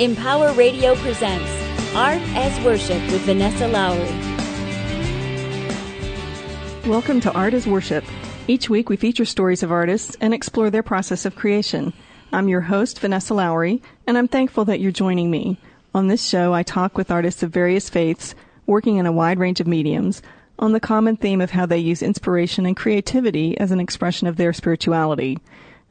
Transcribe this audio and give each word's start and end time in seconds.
Empower 0.00 0.54
Radio 0.54 0.94
presents 0.94 1.50
Art 1.94 2.22
as 2.28 2.58
Worship 2.64 3.02
with 3.12 3.20
Vanessa 3.20 3.68
Lowry. 3.68 4.08
Welcome 6.88 7.20
to 7.20 7.32
Art 7.34 7.52
as 7.52 7.66
Worship. 7.66 8.02
Each 8.48 8.70
week 8.70 8.88
we 8.88 8.96
feature 8.96 9.26
stories 9.26 9.62
of 9.62 9.70
artists 9.70 10.16
and 10.22 10.32
explore 10.32 10.70
their 10.70 10.82
process 10.82 11.26
of 11.26 11.36
creation. 11.36 11.92
I'm 12.32 12.48
your 12.48 12.62
host, 12.62 12.98
Vanessa 12.98 13.34
Lowry, 13.34 13.82
and 14.06 14.16
I'm 14.16 14.26
thankful 14.26 14.64
that 14.64 14.80
you're 14.80 14.90
joining 14.90 15.30
me. 15.30 15.60
On 15.94 16.08
this 16.08 16.26
show, 16.26 16.54
I 16.54 16.62
talk 16.62 16.96
with 16.96 17.10
artists 17.10 17.42
of 17.42 17.50
various 17.50 17.90
faiths, 17.90 18.34
working 18.64 18.96
in 18.96 19.04
a 19.04 19.12
wide 19.12 19.38
range 19.38 19.60
of 19.60 19.66
mediums, 19.66 20.22
on 20.58 20.72
the 20.72 20.80
common 20.80 21.18
theme 21.18 21.42
of 21.42 21.50
how 21.50 21.66
they 21.66 21.76
use 21.76 22.02
inspiration 22.02 22.64
and 22.64 22.74
creativity 22.74 23.54
as 23.58 23.70
an 23.70 23.80
expression 23.80 24.26
of 24.26 24.38
their 24.38 24.54
spirituality. 24.54 25.38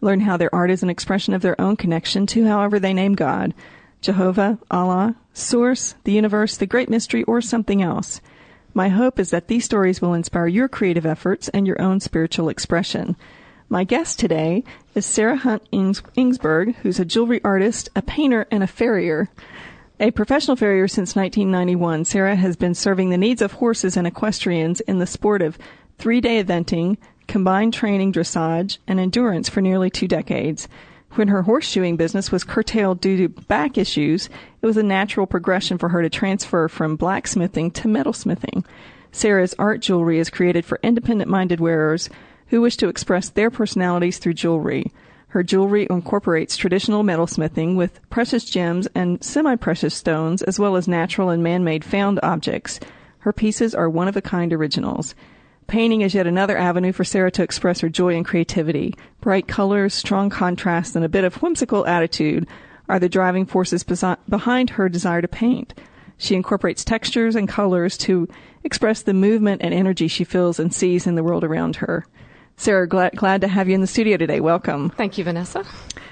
Learn 0.02 0.21
how 0.21 0.36
their 0.36 0.55
art 0.55 0.71
is 0.71 0.82
an 0.82 0.89
expression 0.89 1.36
of 1.36 1.44
their 1.44 1.62
own 1.62 1.76
connection 1.76 2.26
to 2.26 2.48
however 2.48 2.80
they 2.80 2.94
name 2.94 3.14
God, 3.14 3.54
Jehovah, 4.02 4.60
Allah, 4.72 5.16
Source, 5.34 5.96
the 6.04 6.12
universe, 6.12 6.57
the 6.57 6.66
great 6.66 6.90
mystery, 6.90 7.24
or 7.24 7.42
something 7.42 7.82
else. 7.82 8.21
My 8.74 8.90
hope 8.90 9.20
is 9.20 9.32
that 9.32 9.48
these 9.48 9.66
stories 9.66 10.02
will 10.02 10.14
inspire 10.14 10.48
your 10.48 10.68
creative 10.68 11.06
efforts 11.06 11.50
and 11.50 11.66
your 11.66 11.82
own 11.82 12.00
spiritual 12.00 12.50
expression. 12.50 13.16
My 13.68 13.84
guest 13.84 14.20
today 14.20 14.64
is 14.96 15.06
Sarah 15.06 15.38
Hunt 15.38 15.64
Engs- 15.71 16.02
Engsberg, 16.18 16.76
who's 16.78 17.00
a 17.00 17.06
jewelry 17.06 17.42
artist, 17.43 17.90
a 17.96 18.02
painter, 18.02 18.48
and 18.50 18.64
a 18.64 18.68
farrier. 18.68 19.30
A 20.00 20.12
professional 20.12 20.56
farrier 20.56 20.88
since 20.88 21.16
1991, 21.16 22.06
Sarah 22.06 22.36
has 22.36 22.56
been 22.56 22.74
serving 22.74 23.10
the 23.10 23.18
needs 23.18 23.42
of 23.42 23.54
horses 23.54 23.98
and 23.98 24.07
equestrians 24.07 24.79
in 24.82 25.00
the 25.00 25.06
sport 25.06 25.42
of 25.42 25.57
three 25.98 26.21
day 26.21 26.42
eventing, 26.42 26.98
combined 27.28 27.74
training, 27.74 28.14
dressage, 28.14 28.78
and 28.88 29.00
endurance 29.00 29.50
for 29.50 29.62
nearly 29.62 29.90
two 29.90 30.07
decades. 30.07 30.68
When 31.16 31.28
her 31.30 31.44
horseshoeing 31.44 31.98
business 31.98 32.31
was 32.31 32.44
curtailed 32.44 33.02
due 33.02 33.18
to 33.18 33.30
back 33.30 33.78
issues, 33.78 34.30
it 34.62 34.66
was 34.66 34.78
a 34.78 34.84
natural 34.84 35.26
progression 35.26 35.78
for 35.78 35.90
her 35.90 36.02
to 36.02 36.09
transfer 36.09 36.68
from 36.68 36.95
blacksmithing 36.95 37.72
to 37.72 37.88
metalsmithing. 37.88 38.64
Sarah's 39.12 39.56
art 39.58 39.82
jewelry 39.82 40.20
is 40.20 40.30
created 40.30 40.66
for 40.66 40.80
independent 40.84 41.30
minded 41.30 41.60
wearers 41.60 42.10
who 42.48 42.62
wish 42.62 42.78
to 42.78 42.90
express 42.90 43.30
their 43.30 43.50
personalities 43.50 44.20
through 44.20 44.34
jewelry. 44.34 44.92
Her 45.30 45.44
jewelry 45.44 45.88
incorporates 45.90 46.58
traditional 46.58 47.04
metalsmithing 47.04 47.76
with 47.76 48.00
precious 48.10 48.46
gems 48.46 48.88
and 48.96 49.23
semi 49.23 49.56
precious 49.56 49.96
stones, 49.96 50.42
as 50.44 50.60
well 50.60 50.76
as 50.76 50.88
natural 50.88 51.30
and 51.30 51.44
man 51.44 51.64
made 51.64 51.84
found 51.84 52.20
objects. 52.23 52.80
Her 53.20 53.34
pieces 53.34 53.76
are 53.76 53.90
one 53.90 54.08
of 54.08 54.16
a 54.16 54.22
kind 54.22 54.54
originals. 54.54 55.14
Painting 55.70 56.02
is 56.02 56.16
yet 56.16 56.25
another 56.25 56.58
avenue 56.58 56.92
for 56.92 57.03
Sarah 57.03 57.30
to 57.30 57.44
express 57.44 57.80
her 57.81 57.89
joy 57.89 58.16
and 58.16 58.25
creativity. 58.25 58.95
Bright 59.22 59.48
colors, 59.48 59.94
strong 59.94 60.31
contrast, 60.31 60.95
and 60.95 61.06
a 61.06 61.09
bit 61.09 61.23
of 61.23 61.44
whimsical 61.44 61.86
attitude 61.86 62.48
are 62.89 62.98
the 62.98 63.08
driving 63.08 63.45
forces 63.45 63.84
behind 63.84 64.72
her 64.72 64.89
desire 64.89 65.22
to 65.22 65.28
paint. 65.28 65.76
She 66.17 66.34
incorporates 66.34 66.84
textures 66.84 67.36
and 67.36 67.48
colors 67.48 68.00
to 68.00 68.28
express 68.64 69.03
the 69.03 69.14
movement 69.14 69.61
and 69.64 69.72
energy 69.72 70.08
she 70.08 70.23
feels 70.23 70.59
and 70.59 70.73
sees 70.73 71.06
in 71.06 71.14
the 71.14 71.23
world 71.23 71.44
around 71.44 71.76
her. 71.76 72.08
Sarah, 72.58 72.88
glad, 72.88 73.16
glad 73.16 73.42
to 73.42 73.48
have 73.48 73.70
you 73.70 73.76
in 73.76 73.81
the 73.81 73.88
studio 73.88 74.17
today. 74.17 74.39
Welcome. 74.39 74.89
Thank 74.89 75.20
you, 75.20 75.23
Vanessa. 75.23 75.64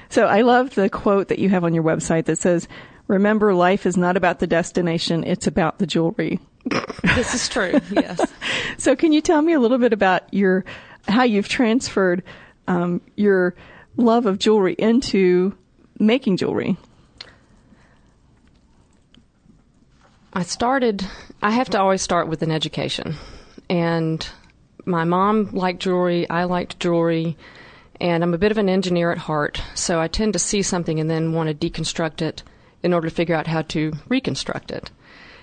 So 0.10 0.28
I 0.28 0.42
love 0.42 0.76
the 0.76 0.88
quote 0.88 1.30
that 1.30 1.40
you 1.40 1.50
have 1.50 1.64
on 1.64 1.74
your 1.74 1.84
website 1.84 2.26
that 2.26 2.38
says, 2.38 2.68
Remember, 3.08 3.56
life 3.56 3.88
is 3.88 3.98
not 3.98 4.18
about 4.18 4.38
the 4.38 4.48
destination, 4.48 5.24
it's 5.24 5.48
about 5.48 5.80
the 5.80 5.88
jewelry. 5.88 6.40
This 7.16 7.34
is 7.34 7.50
true, 7.50 7.80
yes. 7.92 8.32
So 8.78 8.96
can 8.96 9.12
you 9.12 9.22
tell 9.22 9.42
me 9.42 9.54
a 9.54 9.60
little 9.60 9.80
bit 9.80 9.92
about 9.92 10.32
your 10.32 10.64
how 11.08 11.24
you've 11.24 11.48
transferred 11.48 12.24
um, 12.68 13.02
your 13.16 13.56
love 13.96 14.26
of 14.26 14.38
jewelry 14.38 14.76
into 14.78 15.58
making 16.00 16.38
jewelry? 16.38 16.78
I 20.34 20.44
started, 20.44 21.04
I 21.42 21.52
have 21.52 21.70
to 21.72 21.80
always 21.80 22.02
start 22.02 22.28
with 22.28 22.44
an 22.44 22.52
education. 22.52 23.16
And 23.70 24.28
my 24.86 25.04
mom 25.04 25.50
liked 25.52 25.82
jewelry, 25.82 26.30
I 26.30 26.44
liked 26.44 26.80
jewelry, 26.80 27.38
and 28.00 28.24
I'm 28.24 28.34
a 28.34 28.38
bit 28.38 28.52
of 28.52 28.58
an 28.58 28.70
engineer 28.70 29.12
at 29.12 29.18
heart, 29.18 29.62
so 29.74 30.00
I 30.00 30.08
tend 30.08 30.34
to 30.34 30.40
see 30.40 30.62
something 30.62 31.00
and 31.00 31.10
then 31.10 31.34
want 31.34 31.50
to 31.50 31.56
deconstruct 31.56 32.22
it 32.22 32.44
in 32.84 32.94
order 32.94 33.10
to 33.10 33.16
figure 33.16 33.36
out 33.36 33.48
how 33.48 33.64
to 33.64 33.94
reconstruct 34.08 34.70
it. 34.72 34.92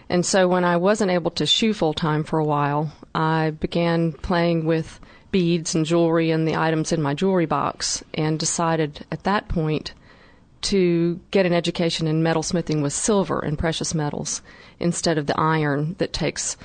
And 0.09 0.25
so 0.25 0.47
when 0.47 0.65
I 0.65 0.77
wasn't 0.77 1.11
able 1.11 1.31
to 1.33 1.47
shoe 1.47 1.73
full 1.73 1.95
time 1.95 2.25
for 2.25 2.39
a 2.39 2.45
while, 2.45 2.93
I 3.15 3.51
began 3.51 4.13
playing 4.13 4.67
with 4.67 5.01
beads 5.31 5.75
and 5.75 5.85
jewelry 5.85 6.31
and 6.31 6.47
the 6.47 6.57
items 6.57 6.93
in 6.93 7.03
my 7.03 7.15
jewelry 7.15 7.47
box 7.47 8.05
and 8.15 8.39
decided 8.39 9.05
at 9.11 9.25
that 9.25 9.49
point 9.49 9.93
to 10.63 11.21
get 11.31 11.45
an 11.45 11.53
education 11.53 12.07
in 12.07 12.23
metalsmithing 12.23 12.83
with 12.83 12.93
silver 12.93 13.41
and 13.41 13.59
precious 13.59 13.95
metals 13.95 14.43
instead 14.79 15.19
of 15.19 15.27
the 15.27 15.39
iron 15.39 15.95
that 15.99 16.13
takes 16.13 16.57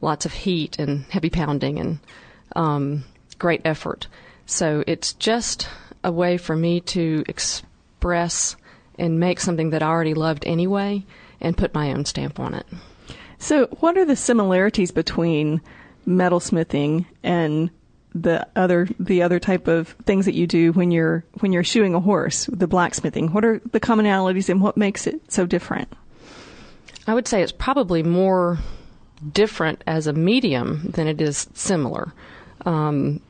lots 0.00 0.26
of 0.26 0.32
heat 0.32 0.78
and 0.78 1.04
heavy 1.06 1.30
pounding 1.30 1.78
and 1.78 1.98
um, 2.54 3.04
great 3.38 3.62
effort. 3.64 4.06
So 4.46 4.84
it's 4.86 5.12
just 5.14 5.68
a 6.04 6.12
way 6.12 6.36
for 6.36 6.54
me 6.54 6.80
to 6.80 7.24
express 7.26 8.56
and 8.98 9.18
make 9.18 9.40
something 9.40 9.70
that 9.70 9.82
I 9.82 9.86
already 9.86 10.14
loved 10.14 10.44
anyway 10.46 11.04
and 11.40 11.56
put 11.56 11.74
my 11.74 11.92
own 11.92 12.04
stamp 12.04 12.40
on 12.40 12.54
it. 12.54 12.66
So, 13.38 13.66
what 13.80 13.96
are 13.96 14.04
the 14.04 14.16
similarities 14.16 14.90
between 14.90 15.60
metalsmithing 16.06 17.06
and 17.22 17.70
the 18.14 18.46
other 18.56 18.88
the 18.98 19.22
other 19.22 19.38
type 19.38 19.68
of 19.68 19.88
things 20.04 20.24
that 20.24 20.34
you 20.34 20.46
do 20.46 20.72
when 20.72 20.90
you're 20.90 21.24
when 21.40 21.52
you're 21.52 21.64
shoeing 21.64 21.94
a 21.94 22.00
horse, 22.00 22.46
the 22.46 22.66
blacksmithing? 22.66 23.32
What 23.32 23.44
are 23.44 23.60
the 23.72 23.80
commonalities 23.80 24.48
and 24.48 24.60
what 24.60 24.76
makes 24.76 25.06
it 25.06 25.30
so 25.30 25.46
different? 25.46 25.92
I 27.06 27.14
would 27.14 27.28
say 27.28 27.42
it's 27.42 27.52
probably 27.52 28.02
more 28.02 28.58
different 29.32 29.82
as 29.86 30.06
a 30.06 30.12
medium 30.12 30.90
than 30.90 31.06
it 31.06 31.20
is 31.20 31.48
similar. 31.54 32.12
Um, 32.66 33.20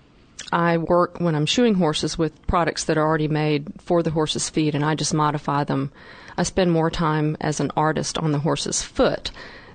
I 0.52 0.78
work 0.78 1.20
when 1.20 1.34
I'm 1.34 1.47
shoeing 1.47 1.74
horses 1.74 2.16
with 2.16 2.47
products 2.47 2.84
that 2.84 2.97
are 2.97 3.06
already 3.06 3.28
made 3.28 3.68
for 3.80 4.02
the 4.02 4.10
horse's 4.10 4.48
feet, 4.48 4.74
and 4.74 4.84
I 4.84 4.94
just 4.94 5.14
modify 5.14 5.64
them. 5.64 5.92
I 6.38 6.44
spend 6.44 6.71
more 6.71 6.91
time 6.91 7.37
as 7.41 7.60
an 7.60 7.72
artist 7.76 8.16
on 8.16 8.32
the 8.32 8.38
horse's 8.38 8.82
foot 8.82 9.31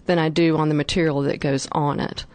than 0.05 0.17
I 0.17 0.29
do 0.29 0.57
on 0.57 0.69
the 0.69 0.75
material 0.75 1.21
that 1.23 1.39
goes 1.39 1.67
on 1.71 1.99
it. 1.99 2.25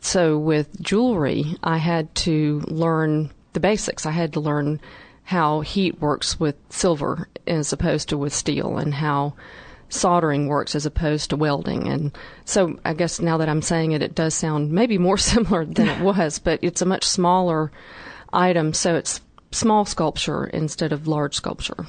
So 0.00 0.38
with 0.38 0.80
jewelry, 0.80 1.56
I 1.62 1.78
had 1.78 2.14
to 2.26 2.62
learn 2.68 3.30
the 3.52 3.60
basics. 3.60 4.06
I 4.06 4.10
had 4.12 4.34
to 4.34 4.40
learn 4.40 4.80
how 5.24 5.60
heat 5.60 6.00
works 6.00 6.38
with 6.38 6.56
silver 6.68 7.28
as 7.46 7.72
opposed 7.72 8.08
to 8.10 8.18
with 8.18 8.34
steel, 8.34 8.78
and 8.78 8.94
how 8.94 9.34
soldering 9.88 10.46
works 10.46 10.74
as 10.74 10.86
opposed 10.86 11.30
to 11.30 11.36
welding. 11.36 11.88
And 11.88 12.16
so 12.44 12.78
I 12.84 12.94
guess 12.94 13.20
now 13.20 13.38
that 13.38 13.48
I'm 13.48 13.62
saying 13.62 13.92
it, 13.92 14.02
it 14.02 14.14
does 14.14 14.34
sound 14.34 14.72
maybe 14.72 14.98
more 14.98 15.18
similar 15.32 15.64
than 15.64 15.88
it 15.88 16.00
was, 16.00 16.38
but 16.38 16.60
it's 16.62 16.82
a 16.82 16.86
much 16.86 17.04
smaller 17.04 17.72
item, 18.32 18.72
so 18.72 18.94
it's 18.94 19.20
small 19.52 19.84
sculpture 19.84 20.46
instead 20.46 20.92
of 20.92 21.08
large 21.08 21.34
sculpture. 21.34 21.86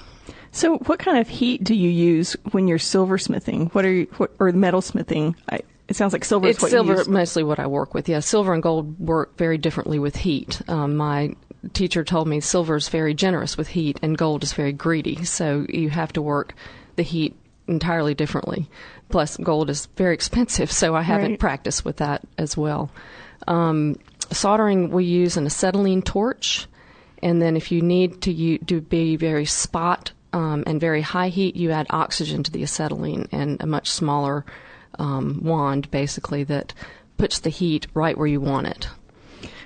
So, 0.52 0.78
what 0.80 1.00
kind 1.00 1.18
of 1.18 1.30
heat 1.30 1.64
do 1.64 1.74
you 1.74 1.90
use 1.90 2.34
when 2.52 2.68
you're 2.68 2.78
silversmithing? 2.78 3.74
What 3.74 3.86
are 3.86 3.92
you, 3.92 4.08
what, 4.18 4.32
or 4.40 4.52
metalsmithing? 4.52 5.36
I, 5.50 5.62
it 5.88 5.96
sounds 5.96 6.12
like 6.14 6.26
silver. 6.26 6.48
It's 6.48 6.58
is 6.58 6.64
what 6.64 6.72
silver 6.72 6.92
you 6.94 6.98
use. 7.00 7.08
mostly 7.08 7.44
what 7.44 7.60
I 7.60 7.68
work 7.68 7.94
with. 7.94 8.10
Yeah, 8.10 8.20
silver 8.20 8.54
and 8.54 8.62
gold 8.62 9.00
work 9.00 9.38
very 9.38 9.58
differently 9.58 9.98
with 10.00 10.16
heat. 10.18 10.62
Um, 10.70 10.98
my 10.98 11.36
teacher 11.74 12.04
told 12.04 12.28
me 12.28 12.40
silver 12.42 12.76
is 12.76 12.90
very 12.90 13.14
generous 13.14 13.56
with 13.58 13.68
heat 13.70 14.00
and 14.02 14.18
gold 14.18 14.44
is 14.44 14.52
very 14.54 14.74
greedy. 14.74 15.24
So 15.26 15.66
you 15.70 15.90
have 15.90 16.12
to 16.14 16.22
work 16.22 16.54
the 16.96 17.04
heat 17.04 17.36
entirely 17.68 18.14
differently. 18.14 18.68
Plus, 19.10 19.38
gold 19.38 19.70
is 19.70 19.86
very 19.98 20.14
expensive, 20.14 20.72
so 20.72 20.96
I 20.96 21.02
haven't 21.02 21.32
Right. 21.32 21.40
practiced 21.40 21.86
with 21.86 21.98
that 21.98 22.22
as 22.38 22.58
well. 22.58 22.90
Um, 23.48 23.98
soldering, 24.32 24.90
we 24.92 25.04
use 25.06 25.38
an 25.38 25.46
acetylene 25.46 26.02
torch, 26.02 26.68
and 27.22 27.42
then 27.42 27.56
if 27.56 27.72
you 27.72 27.82
need 27.82 28.22
to 28.24 28.32
u- 28.34 28.58
to 28.60 28.82
be 28.82 29.16
very 29.18 29.46
spot 29.46 30.12
um, 30.34 30.64
and 30.66 30.80
very 30.80 31.02
high 31.02 31.30
heat, 31.30 31.56
you 31.56 31.72
add 31.72 31.88
oxygen 31.90 32.44
to 32.44 32.52
the 32.52 32.64
acetylene 32.64 33.28
and 33.32 33.62
a 33.62 33.66
much 33.66 33.90
smaller 33.90 34.46
um, 35.00 35.40
wand, 35.44 35.90
basically 35.92 36.44
that 36.46 36.74
puts 37.18 37.40
the 37.40 37.50
heat 37.50 37.88
right 37.94 38.18
where 38.18 38.28
you 38.28 38.42
want 38.42 38.68
it. 38.68 38.88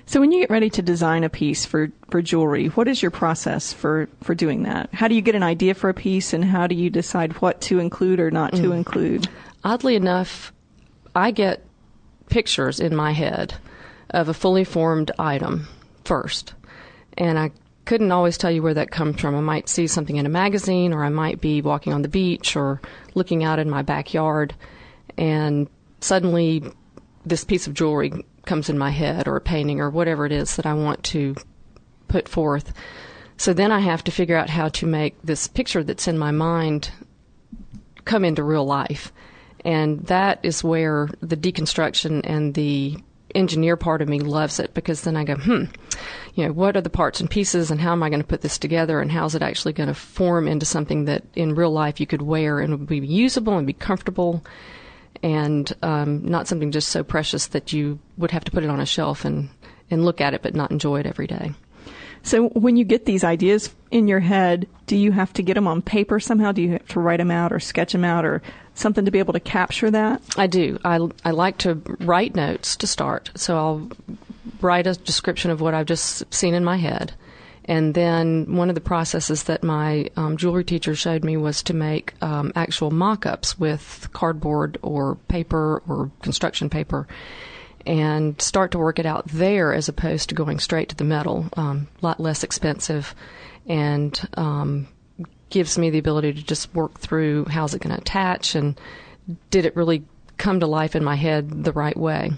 So, 0.08 0.20
when 0.20 0.32
you 0.32 0.42
get 0.42 0.52
ready 0.52 0.70
to 0.70 0.82
design 0.84 1.24
a 1.24 1.30
piece 1.30 1.66
for, 1.66 1.92
for 2.12 2.22
jewelry, 2.22 2.68
what 2.68 2.88
is 2.88 3.02
your 3.02 3.10
process 3.10 3.74
for, 3.74 4.08
for 4.22 4.36
doing 4.36 4.64
that? 4.64 4.94
How 4.94 5.08
do 5.08 5.16
you 5.16 5.22
get 5.22 5.34
an 5.34 5.42
idea 5.42 5.74
for 5.74 5.90
a 5.90 5.96
piece, 5.96 6.32
and 6.32 6.46
how 6.46 6.68
do 6.68 6.76
you 6.76 6.92
decide 6.92 7.34
what 7.42 7.60
to 7.62 7.80
include 7.80 8.20
or 8.20 8.30
not 8.30 8.54
to 8.54 8.72
include? 8.72 9.28
Oddly 9.64 9.96
enough, 9.96 10.54
I 11.16 11.32
get 11.32 11.66
pictures 12.30 12.80
in 12.80 12.96
my 12.96 13.14
head 13.14 13.56
of 14.12 14.30
a 14.30 14.34
fully 14.34 14.64
formed 14.64 15.10
item 15.18 15.68
first, 16.04 16.54
and 17.18 17.40
I 17.40 17.52
couldn't 17.86 18.12
always 18.12 18.38
tell 18.38 18.52
you 18.52 18.62
where 18.62 18.74
that 18.74 18.92
comes 18.92 19.22
from. 19.22 19.36
I 19.36 19.42
might 19.42 19.70
see 19.70 19.88
something 19.88 20.16
in 20.16 20.26
a 20.26 20.30
magazine, 20.30 20.94
or 20.94 21.04
I 21.04 21.10
might 21.10 21.40
be 21.40 21.62
walking 21.62 21.94
on 21.94 22.02
the 22.02 22.08
beach, 22.08 22.56
or 22.56 22.82
looking 23.14 23.44
out 23.44 23.60
in 23.60 23.70
my 23.70 23.82
backyard, 23.82 24.54
and 25.18 25.70
suddenly 26.02 26.64
this 27.26 27.44
piece 27.44 27.68
of 27.68 27.74
jewelry 27.74 28.12
comes 28.46 28.70
in 28.70 28.78
my 28.78 28.90
head, 28.90 29.28
or 29.28 29.36
a 29.36 29.42
painting, 29.42 29.80
or 29.80 29.90
whatever 29.90 30.26
it 30.26 30.32
is 30.32 30.56
that 30.56 30.66
I 30.66 30.74
want 30.74 31.04
to 31.06 31.36
put 32.08 32.28
forth. 32.28 32.74
So 33.38 33.54
then 33.54 33.72
I 33.72 33.80
have 33.80 34.04
to 34.06 34.12
figure 34.12 34.38
out 34.38 34.50
how 34.50 34.70
to 34.70 34.86
make 34.86 35.22
this 35.24 35.48
picture 35.48 35.84
that's 35.84 36.08
in 36.08 36.18
my 36.18 36.32
mind 36.32 36.92
come 38.06 38.24
into 38.24 38.44
real 38.44 38.66
life. 38.66 39.12
And 39.66 40.06
that 40.06 40.40
is 40.44 40.64
where 40.64 41.10
the 41.22 41.36
deconstruction 41.36 42.22
and 42.24 42.54
the 42.54 42.98
engineer 43.36 43.76
part 43.78 44.02
of 44.02 44.10
me 44.10 44.20
loves 44.20 44.60
it 44.60 44.74
because 44.74 45.02
then 45.02 45.16
I 45.16 45.24
go, 45.24 45.36
hmm, 45.36 45.66
you 46.34 46.46
know, 46.46 46.54
what 46.54 46.76
are 46.78 46.82
the 46.82 46.90
parts 46.90 47.20
and 47.20 47.30
pieces 47.30 47.70
and 47.70 47.80
how 47.80 47.92
am 47.92 48.02
I 48.02 48.10
going 48.10 48.22
to 48.22 48.28
put 48.28 48.42
this 48.42 48.58
together 48.58 49.02
and 49.02 49.12
how's 49.12 49.36
it 49.36 49.42
actually 49.42 49.74
going 49.74 49.88
to 49.88 49.94
form 49.94 50.48
into 50.48 50.66
something 50.66 51.06
that 51.06 51.24
in 51.36 51.56
real 51.56 51.72
life 51.72 52.00
you 52.00 52.08
could 52.08 52.22
wear 52.22 52.60
and 52.60 52.72
would 52.72 52.88
be 52.88 53.06
usable 53.06 53.58
and 53.58 53.68
be 53.68 53.74
comfortable 53.74 54.44
and 55.22 55.72
um, 55.82 56.26
not 56.26 56.48
something 56.48 56.72
just 56.72 56.90
so 56.90 57.04
precious 57.04 57.48
that 57.48 57.74
you 57.74 58.00
would 58.18 58.32
have 58.32 58.44
to 58.46 58.52
put 58.52 58.64
it 58.64 58.70
on 58.70 58.80
a 58.80 58.86
shelf 58.86 59.26
and, 59.26 59.50
and 59.92 60.06
look 60.06 60.22
at 60.22 60.34
it 60.34 60.42
but 60.42 60.56
not 60.56 60.72
enjoy 60.72 61.00
it 61.00 61.06
every 61.06 61.28
day. 61.28 61.52
So 62.24 62.50
when 62.50 62.76
you 62.76 62.86
get 62.86 63.06
these 63.06 63.24
ideas 63.24 63.74
in 63.92 64.08
your 64.08 64.20
head, 64.20 64.68
do 64.88 64.98
you 64.98 65.12
have 65.12 65.32
to 65.34 65.44
get 65.44 65.54
them 65.54 65.68
on 65.68 65.84
paper 65.84 66.20
somehow? 66.20 66.52
Do 66.52 66.64
you 66.64 66.72
have 66.72 66.88
to 66.88 67.00
write 67.00 67.20
them 67.20 67.30
out 67.30 67.54
or 67.54 67.60
sketch 67.60 67.92
them 67.92 68.04
out 68.04 68.26
or 68.26 68.42
something 68.75 69.06
to 69.06 69.12
be 69.12 69.19
able 69.19 69.33
to 69.33 69.39
capture 69.39 69.89
that? 69.92 70.22
I 70.38 70.48
do. 70.48 70.80
I, 70.83 71.00
I 71.24 71.31
like 71.31 71.57
to 71.60 71.81
write 72.00 72.36
notes 72.36 72.75
to 72.77 72.88
start. 72.88 73.31
So 73.36 73.57
I'll 73.57 73.89
write 74.62 74.88
a 74.88 74.94
description 74.94 75.51
of 75.51 75.62
what 75.62 75.74
I've 75.74 75.86
just 75.86 76.31
seen 76.33 76.54
in 76.54 76.63
my 76.63 76.77
head. 76.77 77.13
And 77.68 77.95
then 77.95 78.56
one 78.56 78.69
of 78.69 78.75
the 78.75 78.81
processes 78.81 79.44
that 79.44 79.63
my 79.63 80.10
um, 80.16 80.38
jewelry 80.38 80.63
teacher 80.63 80.94
showed 80.95 81.24
me 81.24 81.36
was 81.36 81.63
to 81.63 81.74
make 81.74 82.13
um, 82.22 82.51
actual 82.56 82.92
mock 82.92 83.25
ups 83.25 83.57
with 83.57 84.07
cardboard 84.13 84.77
or 84.83 85.16
paper 85.27 85.81
or 85.88 86.12
construction 86.22 86.69
paper 86.69 87.07
and 87.88 88.39
start 88.42 88.72
to 88.72 88.80
work 88.80 89.00
it 89.00 89.06
out 89.06 89.27
there 89.27 89.74
as 89.74 89.89
opposed 89.89 90.30
to 90.30 90.36
going 90.36 90.60
straight 90.60 90.89
to 90.89 90.95
the 90.95 91.04
metal. 91.04 91.48
Um, 91.57 91.88
a 92.01 92.06
lot 92.06 92.19
less 92.19 92.44
expensive 92.44 93.16
and 93.68 94.19
um, 94.36 94.88
gives 95.50 95.78
me 95.78 95.90
the 95.90 96.00
ability 96.00 96.34
to 96.34 96.44
just 96.44 96.74
work 96.74 97.00
through 97.00 97.46
how's 97.46 97.74
it 97.74 97.82
going 97.82 97.96
to 97.96 98.02
attach 98.02 98.56
and 98.56 98.80
did 99.50 99.66
it 99.66 99.76
really 99.76 100.04
come 100.38 100.60
to 100.60 100.68
life 100.68 100.96
in 100.96 101.04
my 101.04 101.16
head 101.16 101.64
the 101.64 101.72
right 101.72 101.98
way. 101.98 102.32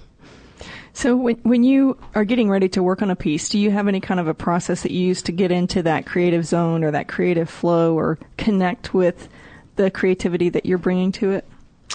So 0.94 1.16
when 1.16 1.36
when 1.44 1.64
you 1.64 1.98
are 2.16 2.26
getting 2.26 2.50
ready 2.50 2.70
to 2.70 2.82
work 2.82 3.04
on 3.04 3.12
a 3.12 3.16
piece, 3.16 3.50
do 3.50 3.60
you 3.60 3.70
have 3.70 3.88
any 3.88 4.00
kind 4.00 4.20
of 4.20 4.28
a 4.28 4.34
process 4.34 4.82
that 4.82 4.92
you 4.92 5.02
use 5.02 5.22
to 5.24 5.32
get 5.32 5.52
into 5.52 5.84
that 5.84 6.08
creative 6.08 6.46
zone 6.46 6.84
or 6.84 6.90
that 6.92 7.08
creative 7.08 7.50
flow 7.50 7.94
or 7.94 8.18
connect 8.38 8.96
with 8.96 9.30
the 9.76 9.92
creativity 9.92 10.50
that 10.50 10.66
you're 10.66 10.80
bringing 10.80 11.12
to 11.14 11.32
it? 11.32 11.48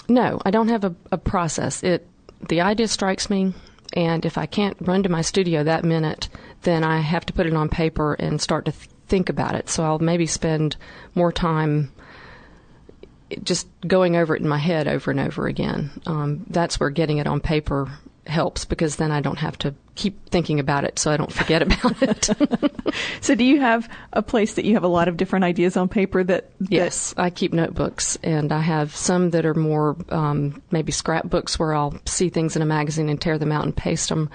No, 0.07 0.39
I 0.45 0.51
don't 0.51 0.69
have 0.69 0.85
a, 0.85 0.95
a 1.11 1.17
process. 1.17 1.83
It 1.83 2.07
the 2.47 2.61
idea 2.61 2.87
strikes 2.87 3.29
me, 3.29 3.53
and 3.93 4.25
if 4.25 4.37
I 4.37 4.45
can't 4.45 4.77
run 4.79 5.03
to 5.03 5.09
my 5.09 5.21
studio 5.21 5.63
that 5.63 5.83
minute, 5.83 6.29
then 6.61 6.85
I 6.85 6.99
have 6.99 7.25
to 7.25 7.33
put 7.33 7.45
it 7.45 7.53
on 7.53 7.67
paper 7.67 8.13
and 8.13 8.39
start 8.39 8.65
to 8.65 8.71
th- 8.71 8.89
think 9.13 9.29
about 9.29 9.53
it. 9.53 9.69
So 9.69 9.83
I'll 9.83 9.99
maybe 9.99 10.25
spend 10.25 10.75
more 11.13 11.31
time 11.31 11.91
just 13.43 13.67
going 13.87 14.15
over 14.15 14.35
it 14.35 14.41
in 14.41 14.47
my 14.47 14.57
head 14.57 14.87
over 14.87 15.11
and 15.11 15.19
over 15.19 15.45
again. 15.45 15.91
Um, 16.07 16.47
that's 16.49 16.79
where 16.79 16.89
getting 16.89 17.19
it 17.19 17.27
on 17.27 17.39
paper 17.39 17.91
helps 18.25 18.65
because 18.65 18.95
then 18.95 19.11
I 19.11 19.21
don't 19.21 19.37
have 19.37 19.55
to 19.59 19.75
keep 19.93 20.29
thinking 20.29 20.59
about 20.59 20.83
it 20.83 20.97
so 20.97 21.11
I 21.11 21.17
don't 21.17 21.31
forget 21.31 21.61
about 21.67 22.01
it. 22.01 22.31
so 23.21 23.35
do 23.35 23.43
you 23.43 23.61
have 23.61 23.87
a 24.13 24.23
place 24.23 24.55
that 24.55 24.65
you 24.65 24.73
have 24.73 24.83
a 24.83 24.87
lot 24.87 25.07
of 25.07 25.15
different 25.15 25.45
ideas 25.45 25.77
on 25.77 25.89
paper 25.89 26.23
that, 26.23 26.49
that 26.61 26.71
Yes, 26.71 27.13
I 27.15 27.29
keep 27.29 27.53
notebooks 27.53 28.17
and 28.23 28.51
I 28.51 28.61
have 28.61 28.95
some 28.95 29.29
that 29.29 29.45
are 29.45 29.53
more 29.53 29.95
um, 30.09 30.59
maybe 30.71 30.91
scrapbooks 30.91 31.59
where 31.59 31.75
I'll 31.75 31.99
see 32.07 32.29
things 32.29 32.55
in 32.55 32.63
a 32.63 32.65
magazine 32.65 33.09
and 33.09 33.21
tear 33.21 33.37
them 33.37 33.51
out 33.51 33.63
and 33.63 33.77
paste 33.77 34.09
them. 34.09 34.31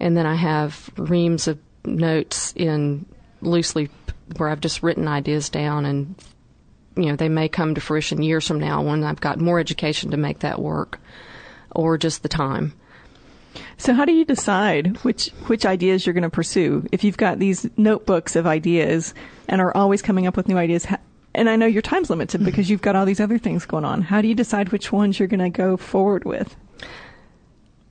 And 0.00 0.16
then 0.16 0.26
I 0.26 0.34
have 0.34 0.90
reams 0.96 1.46
of 1.46 1.60
notes 1.84 2.52
in 2.56 3.06
loosely 3.40 3.88
where 4.36 4.48
I've 4.48 4.60
just 4.60 4.82
written 4.82 5.08
ideas 5.08 5.48
down 5.48 5.84
and 5.86 6.14
you 6.96 7.06
know 7.06 7.16
they 7.16 7.28
may 7.28 7.48
come 7.48 7.74
to 7.74 7.80
fruition 7.80 8.22
years 8.22 8.46
from 8.46 8.58
now 8.58 8.82
when 8.82 9.04
I've 9.04 9.20
got 9.20 9.38
more 9.40 9.60
education 9.60 10.10
to 10.10 10.16
make 10.16 10.40
that 10.40 10.60
work 10.60 11.00
or 11.70 11.98
just 11.98 12.22
the 12.22 12.28
time. 12.28 12.72
So 13.78 13.94
how 13.94 14.04
do 14.04 14.12
you 14.12 14.24
decide 14.24 14.96
which 15.04 15.28
which 15.46 15.64
ideas 15.66 16.06
you're 16.06 16.14
going 16.14 16.22
to 16.22 16.30
pursue? 16.30 16.86
If 16.92 17.04
you've 17.04 17.16
got 17.16 17.38
these 17.38 17.68
notebooks 17.76 18.36
of 18.36 18.46
ideas 18.46 19.14
and 19.48 19.60
are 19.60 19.76
always 19.76 20.02
coming 20.02 20.26
up 20.26 20.36
with 20.36 20.48
new 20.48 20.58
ideas, 20.58 20.86
and 21.34 21.48
I 21.48 21.56
know 21.56 21.66
your 21.66 21.82
time's 21.82 22.10
limited 22.10 22.38
Mm-hmm. 22.38 22.46
because 22.46 22.68
you've 22.70 22.82
got 22.82 22.96
all 22.96 23.06
these 23.06 23.20
other 23.20 23.38
things 23.38 23.64
going 23.66 23.84
on. 23.84 24.02
How 24.02 24.20
do 24.20 24.28
you 24.28 24.34
decide 24.34 24.70
which 24.70 24.92
ones 24.92 25.18
you're 25.18 25.28
going 25.28 25.40
to 25.40 25.50
go 25.50 25.76
forward 25.76 26.24
with? 26.24 26.56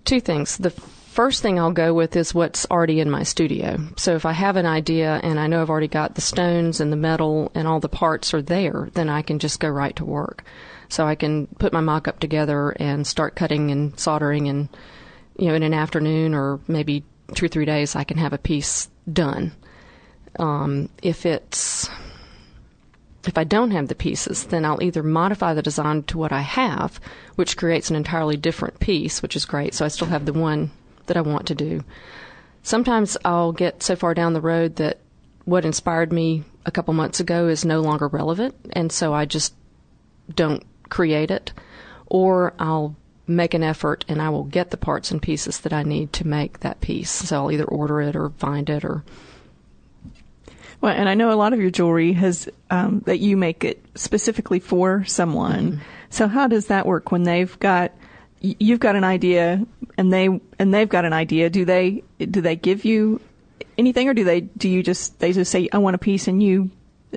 Two 0.03 0.19
things. 0.19 0.57
The 0.57 0.73
first 1.15 1.41
thing 1.41 1.57
I'll 1.57 1.71
go 1.71 1.93
with 1.93 2.13
is 2.17 2.35
what's 2.35 2.67
already 2.69 2.99
in 2.99 3.09
my 3.09 3.23
studio. 3.23 3.79
So 3.95 4.15
if 4.15 4.25
I 4.25 4.33
have 4.33 4.57
an 4.57 4.65
idea 4.65 5.21
and 5.23 5.39
I 5.39 5.47
know 5.47 5.61
I've 5.61 5.69
already 5.69 5.87
got 5.87 6.15
the 6.15 6.21
stones 6.21 6.81
and 6.81 6.91
the 6.91 6.97
metal 6.97 7.53
and 7.55 7.69
all 7.69 7.79
the 7.79 7.87
parts 7.87 8.33
are 8.33 8.41
there, 8.41 8.89
then 8.95 9.07
I 9.07 9.21
can 9.21 9.39
just 9.39 9.61
go 9.61 9.69
right 9.69 9.95
to 9.95 10.03
work. 10.03 10.43
So 10.89 11.05
I 11.05 11.15
can 11.15 11.47
put 11.47 11.71
my 11.71 11.79
mock 11.79 12.09
up 12.09 12.19
together 12.19 12.71
and 12.71 13.07
start 13.07 13.37
cutting 13.37 13.71
and 13.71 13.97
soldering 13.97 14.49
and 14.49 14.67
you 15.37 15.47
know, 15.47 15.53
in 15.55 15.63
an 15.63 15.73
afternoon 15.73 16.33
or 16.33 16.59
maybe 16.67 17.05
two 17.33 17.45
or 17.45 17.49
three 17.49 17.65
days, 17.65 17.95
I 17.95 18.03
can 18.03 18.17
have 18.17 18.33
a 18.33 18.37
piece 18.37 18.89
done. 19.11 19.53
Um, 20.37 20.89
if 21.01 21.25
it's 21.25 21.89
if 23.25 23.37
I 23.37 23.45
don't 23.45 23.71
have 23.71 23.87
the 23.87 23.95
pieces, 23.95 24.43
then 24.43 24.65
I'll 24.65 24.83
either 24.83 25.01
modify 25.01 25.53
the 25.53 25.61
design 25.61 26.03
to 26.03 26.17
what 26.17 26.33
I 26.33 26.41
have, 26.41 26.99
which 27.35 27.55
creates 27.55 27.89
an 27.89 27.95
entirely 27.95 28.35
different 28.35 28.81
piece, 28.81 29.21
which 29.21 29.37
is 29.37 29.45
great. 29.45 29.73
So 29.73 29.85
I 29.85 29.87
still 29.87 30.07
have 30.07 30.25
the 30.25 30.33
one 30.33 30.71
that 31.07 31.17
I 31.17 31.21
want 31.21 31.47
to 31.47 31.55
do. 31.55 31.83
Sometimes 32.63 33.17
I'll 33.23 33.51
get 33.51 33.83
so 33.83 33.95
far 33.95 34.13
down 34.13 34.33
the 34.33 34.41
road 34.41 34.77
that 34.77 34.99
what 35.45 35.65
inspired 35.65 36.11
me 36.11 36.43
a 36.65 36.71
couple 36.71 36.93
months 36.93 37.19
ago 37.19 37.47
is 37.47 37.63
no 37.63 37.81
longer 37.81 38.07
relevant, 38.07 38.55
and 38.73 38.91
so 38.91 39.13
I 39.13 39.25
just 39.25 39.53
don't 40.33 40.63
create 40.89 41.31
it. 41.31 41.53
Or 42.07 42.53
I'll 42.59 42.95
make 43.27 43.53
an 43.53 43.63
effort 43.63 44.05
and 44.07 44.21
I 44.21 44.29
will 44.29 44.43
get 44.43 44.69
the 44.69 44.77
parts 44.77 45.11
and 45.11 45.21
pieces 45.21 45.61
that 45.61 45.73
I 45.73 45.83
need 45.83 46.13
to 46.13 46.27
make 46.27 46.59
that 46.59 46.81
piece. 46.81 47.09
So 47.09 47.35
I'll 47.35 47.51
either 47.51 47.65
order 47.65 48.01
it 48.01 48.15
or 48.15 48.29
find 48.37 48.69
it 48.69 48.85
or 48.85 49.03
Well, 50.81 50.93
and 50.93 51.09
I 51.09 51.15
know 51.15 51.31
a 51.31 51.33
lot 51.33 51.53
of 51.53 51.59
your 51.59 51.71
jewelry 51.71 52.13
has 52.13 52.47
um, 52.69 53.01
that 53.05 53.19
you 53.19 53.37
make 53.37 53.63
it 53.63 53.83
specifically 53.95 54.59
for 54.59 55.03
someone. 55.05 55.71
Mm-hmm. 55.71 55.81
So 56.09 56.27
how 56.27 56.47
does 56.47 56.67
that 56.67 56.85
work 56.85 57.11
when 57.11 57.23
they've 57.23 57.57
got 57.59 57.91
you've 58.59 58.79
got 58.79 58.95
an 58.95 59.03
idea 59.03 59.65
and 59.97 60.11
they 60.11 60.27
and 60.59 60.73
they've 60.73 60.89
got 60.89 61.05
an 61.05 61.13
idea? 61.13 61.49
Do 61.49 61.65
they 61.65 62.03
do 62.19 62.41
they 62.41 62.55
give 62.55 62.85
you 62.85 63.21
anything, 63.77 64.07
or 64.09 64.13
do 64.13 64.23
they 64.23 64.41
do 64.41 64.69
you 64.69 64.83
just 64.83 65.19
they 65.19 65.33
just 65.33 65.51
say 65.51 65.69
I 65.71 65.77
want 65.77 65.95
a 65.95 65.99
piece 65.99 66.27
and 66.27 66.41
you 66.41 66.69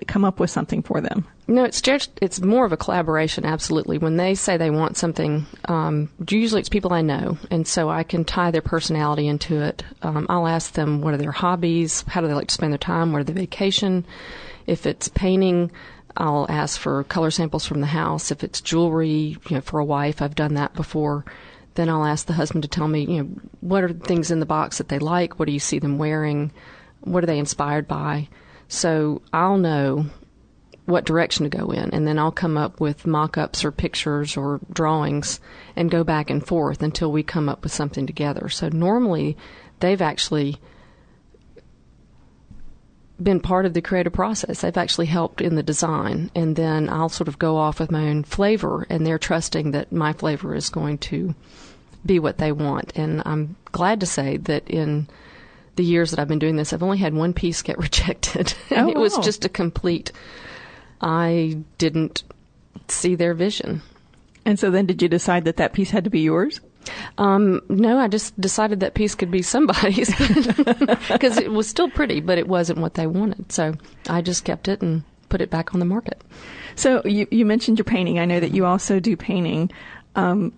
come 0.06 0.24
up 0.24 0.38
with 0.38 0.50
something 0.50 0.82
for 0.82 1.00
them? 1.00 1.26
No, 1.46 1.64
it's 1.64 1.80
just 1.80 2.10
it's 2.20 2.40
more 2.40 2.64
of 2.64 2.72
a 2.72 2.76
collaboration. 2.76 3.44
Absolutely, 3.44 3.98
when 3.98 4.16
they 4.16 4.34
say 4.34 4.56
they 4.56 4.70
want 4.70 4.96
something, 4.96 5.46
um, 5.64 6.10
usually 6.28 6.60
it's 6.60 6.68
people 6.68 6.92
I 6.92 7.02
know, 7.02 7.38
and 7.50 7.66
so 7.66 7.88
I 7.88 8.02
can 8.02 8.24
tie 8.24 8.50
their 8.50 8.62
personality 8.62 9.26
into 9.26 9.62
it. 9.62 9.82
Um, 10.02 10.26
I'll 10.28 10.46
ask 10.46 10.72
them 10.74 11.00
what 11.00 11.14
are 11.14 11.18
their 11.18 11.32
hobbies, 11.32 12.04
how 12.06 12.20
do 12.20 12.28
they 12.28 12.34
like 12.34 12.48
to 12.48 12.54
spend 12.54 12.72
their 12.72 12.78
time, 12.78 13.12
where 13.12 13.22
do 13.22 13.32
they 13.32 13.40
vacation. 13.40 14.06
If 14.66 14.84
it's 14.84 15.08
painting, 15.08 15.70
I'll 16.18 16.46
ask 16.48 16.78
for 16.78 17.04
color 17.04 17.30
samples 17.30 17.64
from 17.64 17.80
the 17.80 17.86
house. 17.86 18.30
If 18.30 18.42
it's 18.42 18.60
jewelry, 18.60 19.36
you 19.48 19.56
know, 19.56 19.60
for 19.60 19.78
a 19.78 19.84
wife, 19.84 20.20
I've 20.20 20.34
done 20.34 20.54
that 20.54 20.74
before. 20.74 21.24
Then 21.74 21.88
I'll 21.88 22.04
ask 22.04 22.26
the 22.26 22.32
husband 22.32 22.62
to 22.62 22.68
tell 22.68 22.88
me, 22.88 23.04
you 23.04 23.22
know, 23.22 23.30
what 23.60 23.84
are 23.84 23.92
the 23.92 24.04
things 24.04 24.32
in 24.32 24.40
the 24.40 24.46
box 24.46 24.78
that 24.78 24.88
they 24.88 24.98
like? 24.98 25.38
What 25.38 25.46
do 25.46 25.52
you 25.52 25.60
see 25.60 25.78
them 25.78 25.96
wearing? 25.96 26.50
What 27.02 27.22
are 27.22 27.28
they 27.28 27.38
inspired 27.38 27.86
by? 27.86 28.28
So 28.66 29.22
I'll 29.32 29.58
know 29.58 30.06
what 30.86 31.04
direction 31.04 31.48
to 31.48 31.56
go 31.56 31.70
in, 31.70 31.90
and 31.90 32.06
then 32.06 32.18
I'll 32.18 32.32
come 32.32 32.56
up 32.56 32.80
with 32.80 33.06
mock 33.06 33.38
ups 33.38 33.64
or 33.64 33.70
pictures 33.70 34.36
or 34.36 34.58
drawings 34.72 35.38
and 35.76 35.90
go 35.90 36.02
back 36.02 36.30
and 36.30 36.44
forth 36.44 36.82
until 36.82 37.12
we 37.12 37.22
come 37.22 37.48
up 37.48 37.62
with 37.62 37.72
something 37.72 38.06
together. 38.06 38.48
So 38.48 38.70
normally 38.70 39.36
they've 39.80 40.02
actually 40.02 40.56
been 43.22 43.40
part 43.40 43.66
of 43.66 43.74
the 43.74 43.82
creative 43.82 44.12
process. 44.12 44.60
They've 44.60 44.76
actually 44.76 45.06
helped 45.06 45.40
in 45.40 45.54
the 45.56 45.62
design, 45.62 46.30
and 46.34 46.54
then 46.56 46.88
I'll 46.88 47.08
sort 47.08 47.28
of 47.28 47.38
go 47.38 47.56
off 47.56 47.80
with 47.80 47.90
my 47.90 48.08
own 48.08 48.22
flavor, 48.24 48.86
and 48.88 49.06
they're 49.06 49.18
trusting 49.18 49.72
that 49.72 49.90
my 49.92 50.12
flavor 50.12 50.54
is 50.54 50.68
going 50.70 50.98
to 50.98 51.34
be 52.06 52.18
what 52.18 52.38
they 52.38 52.52
want. 52.52 52.92
And 52.96 53.22
I'm 53.24 53.56
glad 53.72 54.00
to 54.00 54.06
say 54.06 54.36
that 54.38 54.68
in 54.70 55.08
the 55.76 55.84
years 55.84 56.10
that 56.10 56.20
I've 56.20 56.28
been 56.28 56.38
doing 56.38 56.56
this, 56.56 56.72
I've 56.72 56.82
only 56.82 56.98
had 56.98 57.12
one 57.14 57.32
piece 57.32 57.62
get 57.62 57.78
rejected. 57.86 58.54
and 58.70 58.86
Oh, 58.88 58.90
it 58.90 58.96
was 58.98 59.16
wow. 59.16 59.22
just 59.22 59.44
a 59.44 59.48
complete, 59.48 60.12
I 61.00 61.58
didn't 61.78 62.22
see 62.88 63.14
their 63.14 63.34
vision. 63.34 63.82
And 64.44 64.58
so 64.58 64.70
then, 64.70 64.86
did 64.86 65.02
you 65.02 65.08
decide 65.08 65.44
that 65.44 65.56
that 65.58 65.72
piece 65.72 65.90
had 65.90 66.04
to 66.04 66.10
be 66.10 66.20
yours? 66.20 66.60
Um, 67.18 67.60
no, 67.68 67.98
I 67.98 68.08
just 68.08 68.38
decided 68.40 68.80
that 68.80 68.94
piece 68.94 69.14
could 69.14 69.30
be 69.30 69.42
somebody's 69.42 70.08
because 71.08 71.36
it 71.36 71.50
was 71.52 71.68
still 71.68 71.90
pretty, 71.90 72.20
but 72.20 72.38
it 72.38 72.48
wasn't 72.48 72.78
what 72.78 72.94
they 72.94 73.06
wanted. 73.06 73.52
So 73.52 73.74
I 74.08 74.22
just 74.22 74.44
kept 74.44 74.68
it 74.68 74.80
and 74.80 75.02
put 75.28 75.40
it 75.40 75.50
back 75.50 75.74
on 75.74 75.80
the 75.80 75.86
market. 75.86 76.22
So 76.76 77.02
you 77.04 77.26
you 77.30 77.44
mentioned 77.44 77.78
your 77.78 77.84
painting. 77.84 78.18
I 78.18 78.24
know 78.24 78.40
that 78.40 78.52
you 78.52 78.64
also 78.64 79.00
do 79.00 79.16
painting. 79.16 79.70
Um, 80.14 80.52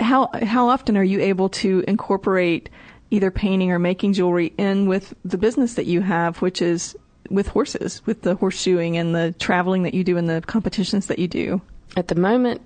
how 0.00 0.30
how 0.42 0.68
often 0.68 0.96
are 0.96 1.04
you 1.04 1.20
able 1.20 1.48
to 1.50 1.84
incorporate 1.86 2.70
either 3.10 3.30
painting 3.30 3.72
or 3.72 3.78
making 3.78 4.12
jewelry 4.12 4.52
in 4.58 4.86
with 4.86 5.14
the 5.24 5.38
business 5.38 5.74
that 5.74 5.86
you 5.86 6.00
have, 6.00 6.40
which 6.40 6.62
is 6.62 6.96
with 7.30 7.48
horses, 7.48 8.00
with 8.06 8.22
the 8.22 8.36
horseshoeing 8.36 8.94
and 8.94 9.14
the 9.14 9.34
traveling 9.38 9.82
that 9.82 9.94
you 9.94 10.04
do 10.04 10.16
and 10.16 10.28
the 10.28 10.40
competitions 10.46 11.06
that 11.08 11.18
you 11.18 11.28
do? 11.28 11.60
at 11.96 12.08
the 12.08 12.14
moment, 12.14 12.60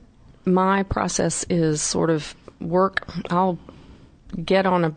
my 0.44 0.82
process 0.82 1.44
is 1.48 1.80
sort 1.80 2.10
of 2.10 2.34
work. 2.62 3.06
I'll 3.30 3.58
get 4.44 4.66
on 4.66 4.84
a 4.84 4.94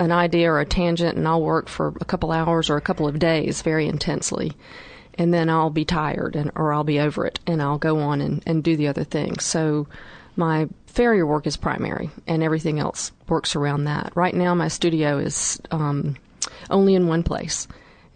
an 0.00 0.12
idea 0.12 0.50
or 0.50 0.60
a 0.60 0.64
tangent, 0.64 1.16
and 1.16 1.26
I'll 1.26 1.42
work 1.42 1.68
for 1.68 1.94
a 2.00 2.04
couple 2.04 2.30
hours 2.30 2.70
or 2.70 2.76
a 2.76 2.80
couple 2.80 3.08
of 3.08 3.18
days 3.18 3.62
very 3.62 3.88
intensely, 3.88 4.52
and 5.14 5.34
then 5.34 5.50
I'll 5.50 5.70
be 5.70 5.84
tired 5.84 6.36
and 6.36 6.52
or 6.54 6.72
I'll 6.72 6.84
be 6.84 7.00
over 7.00 7.26
it, 7.26 7.40
and 7.46 7.60
I'll 7.60 7.78
go 7.78 7.98
on 7.98 8.20
and, 8.20 8.42
and 8.46 8.62
do 8.62 8.76
the 8.76 8.88
other 8.88 9.04
thing. 9.04 9.40
So 9.40 9.88
my 10.36 10.68
farrier 10.86 11.26
work 11.26 11.46
is 11.46 11.56
primary, 11.56 12.10
and 12.26 12.42
everything 12.42 12.78
else 12.78 13.10
works 13.28 13.56
around 13.56 13.84
that. 13.84 14.12
Right 14.14 14.34
now, 14.34 14.54
my 14.54 14.68
studio 14.68 15.18
is 15.18 15.60
um, 15.72 16.16
only 16.70 16.94
in 16.94 17.08
one 17.08 17.24
place, 17.24 17.66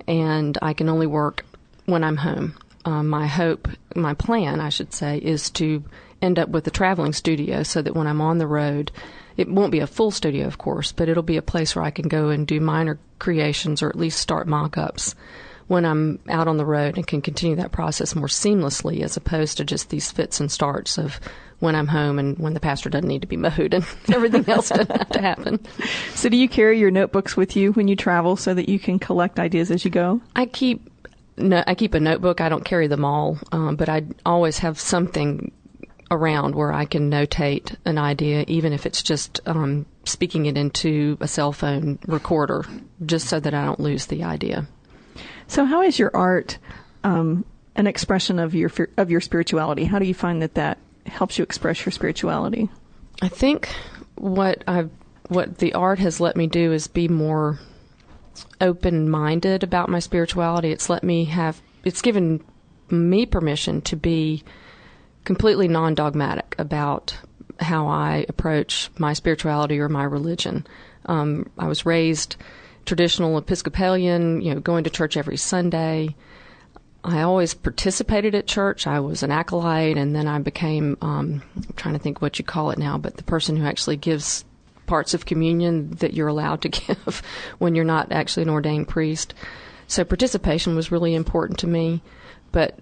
and 0.07 0.57
I 0.63 0.73
can 0.73 0.89
only 0.89 1.07
work 1.07 1.45
when 1.87 2.05
I'm 2.05 2.17
home. 2.17 2.57
Um, 2.85 3.09
my 3.09 3.27
hope, 3.27 3.69
my 3.97 4.15
plan, 4.15 4.61
I 4.61 4.69
should 4.69 4.93
say, 4.93 5.19
is 5.19 5.51
to 5.51 5.83
end 6.23 6.39
up 6.39 6.49
with 6.49 6.67
a 6.67 6.71
traveling 6.71 7.13
studio 7.13 7.63
so 7.63 7.83
that 7.83 7.95
when 7.95 8.07
I'm 8.07 8.21
on 8.21 8.39
the 8.39 8.47
road, 8.47 8.93
it 9.37 9.49
won't 9.49 9.73
be 9.73 9.81
a 9.81 9.87
full 9.87 10.11
studio, 10.11 10.47
of 10.47 10.59
course, 10.59 10.93
but 10.93 11.09
it'll 11.09 11.23
be 11.23 11.37
a 11.37 11.43
place 11.43 11.75
where 11.75 11.85
I 11.85 11.91
can 11.91 12.09
go 12.09 12.29
and 12.29 12.47
do 12.47 12.61
minor 12.61 12.99
creations 13.19 13.83
or 13.83 13.89
at 13.89 13.97
least 13.97 14.19
start 14.19 14.47
mock 14.47 14.79
ups 14.79 15.15
when 15.69 15.85
I'm 15.85 16.19
out 16.29 16.49
on 16.49 16.57
the 16.57 16.67
road 16.67 16.97
and 16.97 17.07
can 17.07 17.23
continue 17.23 17.57
that 17.57 17.73
process 17.73 18.15
more 18.15 18.27
seamlessly 18.27 19.01
as 19.01 19.17
opposed 19.17 19.57
to 19.57 19.65
just 19.65 19.91
these 19.91 20.11
fits 20.11 20.41
and 20.41 20.51
starts 20.51 20.99
of 20.99 21.19
when 21.61 21.77
I'm 21.77 21.87
home 21.87 22.19
and 22.19 22.37
when 22.39 22.55
the 22.55 22.61
pastor 22.61 22.91
doesn't 22.91 23.09
need 23.09 23.23
to 23.23 23.29
be 23.29 23.37
mowed 23.39 23.73
and 23.73 23.87
everything 24.13 24.49
else 24.49 24.69
doesn't 24.69 24.91
have 24.91 25.11
to 25.11 25.21
happen. 25.21 25.65
So, 26.15 26.29
do 26.29 26.37
you 26.37 26.49
carry 26.49 26.79
your 26.79 26.91
notebooks 26.91 27.37
with 27.37 27.57
you 27.57 27.73
when 27.73 27.89
you 27.89 27.97
travel 27.97 28.37
so 28.37 28.53
that 28.53 28.69
you 28.69 28.79
can 28.79 28.99
collect 28.99 29.39
ideas 29.39 29.71
as 29.71 29.85
you 29.85 29.91
go? 29.91 30.21
I 30.37 30.47
keep 30.47 30.91
no, 31.39 31.65
I 31.67 31.75
keep 31.75 31.95
a 31.95 32.01
notebook. 32.01 32.41
I 32.41 32.49
don't 32.49 32.65
carry 32.65 32.89
them 32.89 33.05
all, 33.05 33.39
um, 33.53 33.77
but 33.77 33.89
I 33.89 34.03
always 34.27 34.59
have 34.59 34.79
something 34.79 35.51
around 36.13 36.55
where 36.55 36.73
I 36.73 36.85
can 36.85 37.11
notate 37.11 37.75
an 37.87 37.97
idea, 37.97 38.45
even 38.47 38.73
if 38.73 38.85
it's 38.85 39.03
just 39.03 39.41
um, 39.47 39.87
speaking 40.05 40.47
it 40.47 40.59
into 40.59 41.17
a 41.21 41.27
cell 41.27 41.53
phone 41.53 41.99
recorder, 42.07 42.65
just 43.05 43.29
so 43.29 43.41
that 43.41 43.55
I 43.55 43.65
don't 43.65 43.81
lose 43.81 44.07
the 44.07 44.23
idea. 44.23 44.69
So, 45.49 45.65
how 45.65 45.83
is 45.83 45.99
your 45.99 46.15
art 46.15 46.59
um, 47.03 47.45
an 47.75 47.87
expression 47.87 48.39
of 48.39 48.55
your 48.55 48.71
of 48.97 49.11
your 49.11 49.21
spirituality? 49.21 49.85
How 49.85 49.99
do 49.99 50.05
you 50.05 50.15
find 50.15 50.43
that 50.43 50.55
that 50.55 50.79
helps 51.07 51.39
you 51.39 51.43
express 51.43 51.85
your 51.85 51.93
spirituality? 51.93 52.69
I 53.23 53.29
think 53.29 53.75
what 54.15 54.63
I 54.69 54.89
what 55.29 55.59
the 55.59 55.73
art 55.73 55.99
has 55.99 56.21
let 56.21 56.37
me 56.37 56.47
do 56.47 56.73
is 56.73 56.89
be 56.89 57.09
more 57.09 57.59
open 58.61 59.09
minded 59.09 59.63
about 59.63 59.89
my 59.89 59.99
spirituality. 59.99 60.71
It's 60.71 60.91
let 60.91 61.03
me 61.03 61.25
have 61.25 61.63
it's 61.85 62.03
given 62.03 62.45
me 62.91 63.25
permission 63.25 63.81
to 63.83 63.97
be 63.97 64.45
completely 65.25 65.69
non 65.69 65.95
dogmatic 65.95 66.55
about 66.59 67.17
how 67.61 67.87
I 67.87 68.27
approach 68.29 68.91
my 68.99 69.13
spirituality 69.13 69.79
or 69.79 69.89
my 69.89 70.05
religion. 70.05 70.67
Um, 71.07 71.51
I 71.59 71.69
was 71.69 71.87
raised 71.87 72.37
traditional 72.85 73.39
Episcopalian, 73.39 74.41
you 74.41 74.55
know, 74.55 74.61
going 74.61 74.85
to 74.85 74.91
church 74.91 75.17
every 75.17 75.37
Sunday. 75.37 76.15
I 77.05 77.23
always 77.23 77.55
participated 77.55 78.35
at 78.35 78.47
church. 78.47 78.87
I 78.87 79.01
was 79.01 79.23
an 79.23 79.33
acolyte, 79.33 79.97
and 79.97 80.15
then 80.15 80.29
I 80.29 80.39
became, 80.39 80.97
um, 81.01 81.43
I'm 81.57 81.75
trying 81.77 81.95
to 81.95 82.01
think 82.01 82.23
what 82.23 82.39
you 82.39 82.45
call 82.45 82.71
it 82.71 82.79
now, 82.79 82.97
but 82.97 83.17
the 83.17 83.25
person 83.25 83.57
who 83.57 83.67
actually 83.67 83.97
gives 83.97 84.45
parts 84.87 85.15
of 85.15 85.27
communion 85.27 85.91
that 85.97 86.15
you're 86.15 86.29
allowed 86.29 86.63
to 86.63 86.69
give 86.69 87.23
when 87.59 87.75
you're 87.75 87.85
not 87.85 88.13
actually 88.13 88.45
an 88.45 88.51
ordained 88.51 88.89
priest. 88.89 89.35
So 89.89 90.05
participation 90.05 90.77
was 90.77 90.93
really 90.93 91.15
important 91.15 91.59
to 91.61 91.67
me, 91.67 92.03
but 92.53 92.79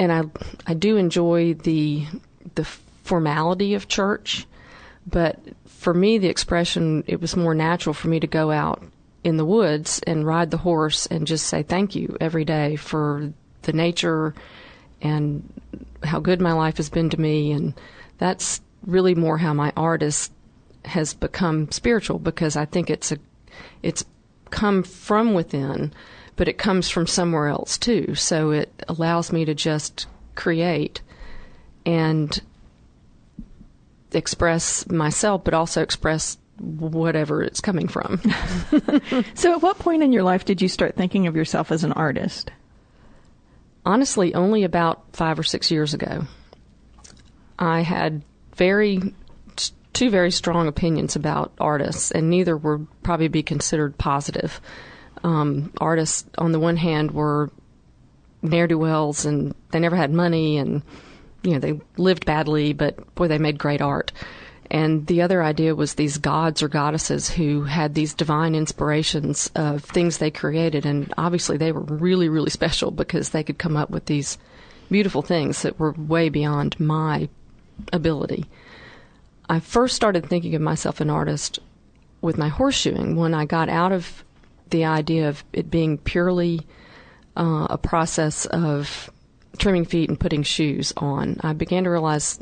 and 0.00 0.10
I 0.10 0.22
I 0.66 0.74
do 0.74 0.96
enjoy 0.96 1.54
the 1.54 2.06
the 2.56 2.64
formality 2.64 3.74
of 3.74 3.86
church, 3.86 4.46
but 5.06 5.38
for 5.66 5.94
me 5.94 6.18
the 6.18 6.28
expression 6.28 7.04
it 7.06 7.20
was 7.20 7.36
more 7.36 7.54
natural 7.54 7.94
for 7.94 8.08
me 8.08 8.18
to 8.18 8.26
go 8.26 8.50
out 8.50 8.82
in 9.22 9.36
the 9.36 9.44
woods 9.44 10.00
and 10.06 10.26
ride 10.26 10.50
the 10.50 10.56
horse 10.56 11.06
and 11.06 11.26
just 11.26 11.46
say 11.46 11.62
thank 11.62 11.94
you 11.94 12.16
every 12.20 12.44
day 12.44 12.76
for 12.76 13.32
the 13.62 13.72
nature 13.72 14.34
and 15.02 15.52
how 16.02 16.18
good 16.18 16.40
my 16.40 16.52
life 16.52 16.78
has 16.78 16.88
been 16.88 17.10
to 17.10 17.20
me. 17.20 17.52
And 17.52 17.74
that's 18.16 18.62
really 18.86 19.14
more 19.14 19.36
how 19.36 19.52
my 19.52 19.72
artist 19.76 20.32
has 20.86 21.12
become 21.12 21.70
spiritual 21.70 22.18
because 22.18 22.56
I 22.56 22.64
think 22.64 22.88
it's 22.88 23.12
a 23.12 23.18
it's 23.82 24.04
come 24.48 24.82
from 24.82 25.34
within 25.34 25.92
but 26.36 26.48
it 26.48 26.58
comes 26.58 26.88
from 26.88 27.06
somewhere 27.06 27.48
else 27.48 27.78
too. 27.78 28.14
So 28.14 28.50
it 28.50 28.70
allows 28.88 29.32
me 29.32 29.44
to 29.44 29.54
just 29.54 30.06
create 30.34 31.00
and 31.84 32.40
express 34.12 34.88
myself, 34.88 35.44
but 35.44 35.54
also 35.54 35.82
express 35.82 36.38
whatever 36.58 37.42
it's 37.42 37.60
coming 37.60 37.88
from. 37.88 38.20
so, 39.34 39.52
at 39.52 39.62
what 39.62 39.78
point 39.78 40.02
in 40.02 40.12
your 40.12 40.22
life 40.22 40.44
did 40.44 40.60
you 40.60 40.68
start 40.68 40.96
thinking 40.96 41.26
of 41.26 41.36
yourself 41.36 41.72
as 41.72 41.84
an 41.84 41.92
artist? 41.92 42.50
Honestly, 43.84 44.34
only 44.34 44.64
about 44.64 45.02
five 45.14 45.38
or 45.38 45.42
six 45.42 45.70
years 45.70 45.94
ago. 45.94 46.24
I 47.58 47.80
had 47.80 48.22
very 48.56 49.14
two 49.92 50.10
very 50.10 50.30
strong 50.30 50.68
opinions 50.68 51.16
about 51.16 51.52
artists, 51.58 52.10
and 52.10 52.30
neither 52.30 52.56
would 52.56 52.86
probably 53.02 53.28
be 53.28 53.42
considered 53.42 53.98
positive 53.98 54.60
um, 55.22 55.72
artists, 55.80 56.24
on 56.38 56.52
the 56.52 56.60
one 56.60 56.76
hand, 56.76 57.10
were 57.10 57.50
ne'er 58.42 58.66
do 58.66 58.78
wells 58.78 59.24
and 59.24 59.54
they 59.70 59.78
never 59.78 59.96
had 59.96 60.12
money 60.12 60.56
and, 60.56 60.82
you 61.42 61.52
know, 61.52 61.58
they 61.58 61.80
lived 61.96 62.24
badly, 62.24 62.72
but 62.72 63.14
boy, 63.14 63.28
they 63.28 63.38
made 63.38 63.58
great 63.58 63.82
art. 63.82 64.12
And 64.70 65.06
the 65.08 65.22
other 65.22 65.42
idea 65.42 65.74
was 65.74 65.94
these 65.94 66.16
gods 66.16 66.62
or 66.62 66.68
goddesses 66.68 67.28
who 67.28 67.64
had 67.64 67.94
these 67.94 68.14
divine 68.14 68.54
inspirations 68.54 69.50
of 69.56 69.82
things 69.82 70.18
they 70.18 70.30
created. 70.30 70.86
And 70.86 71.12
obviously, 71.18 71.56
they 71.56 71.72
were 71.72 71.80
really, 71.80 72.28
really 72.28 72.50
special 72.50 72.92
because 72.92 73.30
they 73.30 73.42
could 73.42 73.58
come 73.58 73.76
up 73.76 73.90
with 73.90 74.06
these 74.06 74.38
beautiful 74.88 75.22
things 75.22 75.62
that 75.62 75.78
were 75.78 75.92
way 75.92 76.28
beyond 76.28 76.78
my 76.78 77.28
ability. 77.92 78.46
I 79.48 79.58
first 79.58 79.96
started 79.96 80.26
thinking 80.26 80.54
of 80.54 80.62
myself 80.62 81.00
an 81.00 81.10
artist 81.10 81.58
with 82.20 82.38
my 82.38 82.48
horseshoeing 82.48 83.16
when 83.16 83.34
I 83.34 83.46
got 83.46 83.68
out 83.68 83.90
of 83.90 84.22
the 84.70 84.84
idea 84.84 85.28
of 85.28 85.44
it 85.52 85.70
being 85.70 85.98
purely 85.98 86.66
uh, 87.36 87.66
a 87.70 87.78
process 87.78 88.46
of 88.46 89.10
trimming 89.58 89.84
feet 89.84 90.08
and 90.08 90.18
putting 90.18 90.42
shoes 90.42 90.92
on. 90.96 91.38
I 91.42 91.52
began 91.52 91.84
to 91.84 91.90
realize 91.90 92.38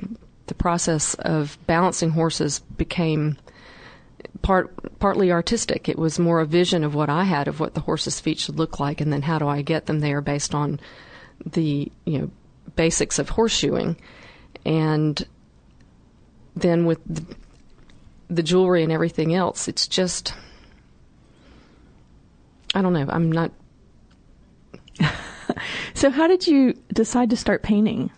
the 0.47 0.55
process 0.55 1.15
of 1.15 1.59
balancing 1.67 2.11
horses 2.11 2.61
became 2.77 3.37
part 4.43 4.99
partly 4.99 5.31
artistic. 5.31 5.89
It 5.89 5.99
was 5.99 6.19
more 6.19 6.41
a 6.41 6.47
vision 6.47 6.85
of 6.85 6.95
what 6.95 7.09
I 7.09 7.25
had 7.25 7.49
of 7.49 7.61
what 7.61 7.75
the 7.75 7.81
horse's 7.81 8.21
feet 8.21 8.39
should 8.39 8.59
look 8.59 8.81
like, 8.81 9.01
and 9.01 9.13
then 9.13 9.23
how 9.23 9.39
do 9.39 9.49
I 9.49 9.63
get 9.63 9.87
them 9.87 10.01
there 10.01 10.21
based 10.21 10.55
on 10.55 10.81
the 11.45 11.91
you 12.05 12.19
know 12.19 12.31
basics 12.77 13.19
of 13.19 13.31
horseshoeing, 13.31 13.97
and 14.65 15.27
then 16.57 16.87
with 16.87 17.01
the, 17.07 17.25
the 18.29 18.43
jewelry 18.43 18.83
and 18.83 18.93
everything 18.93 19.35
else, 19.35 19.69
it's 19.69 19.87
just 19.87 20.35
I 22.75 22.83
don't 22.83 22.93
know. 22.93 23.07
I'm 23.09 23.31
not. 23.33 23.53
so, 25.95 26.11
how 26.11 26.27
did 26.27 26.47
you 26.47 26.75
decide 26.93 27.31
to 27.31 27.37
start 27.37 27.63
painting? 27.63 28.11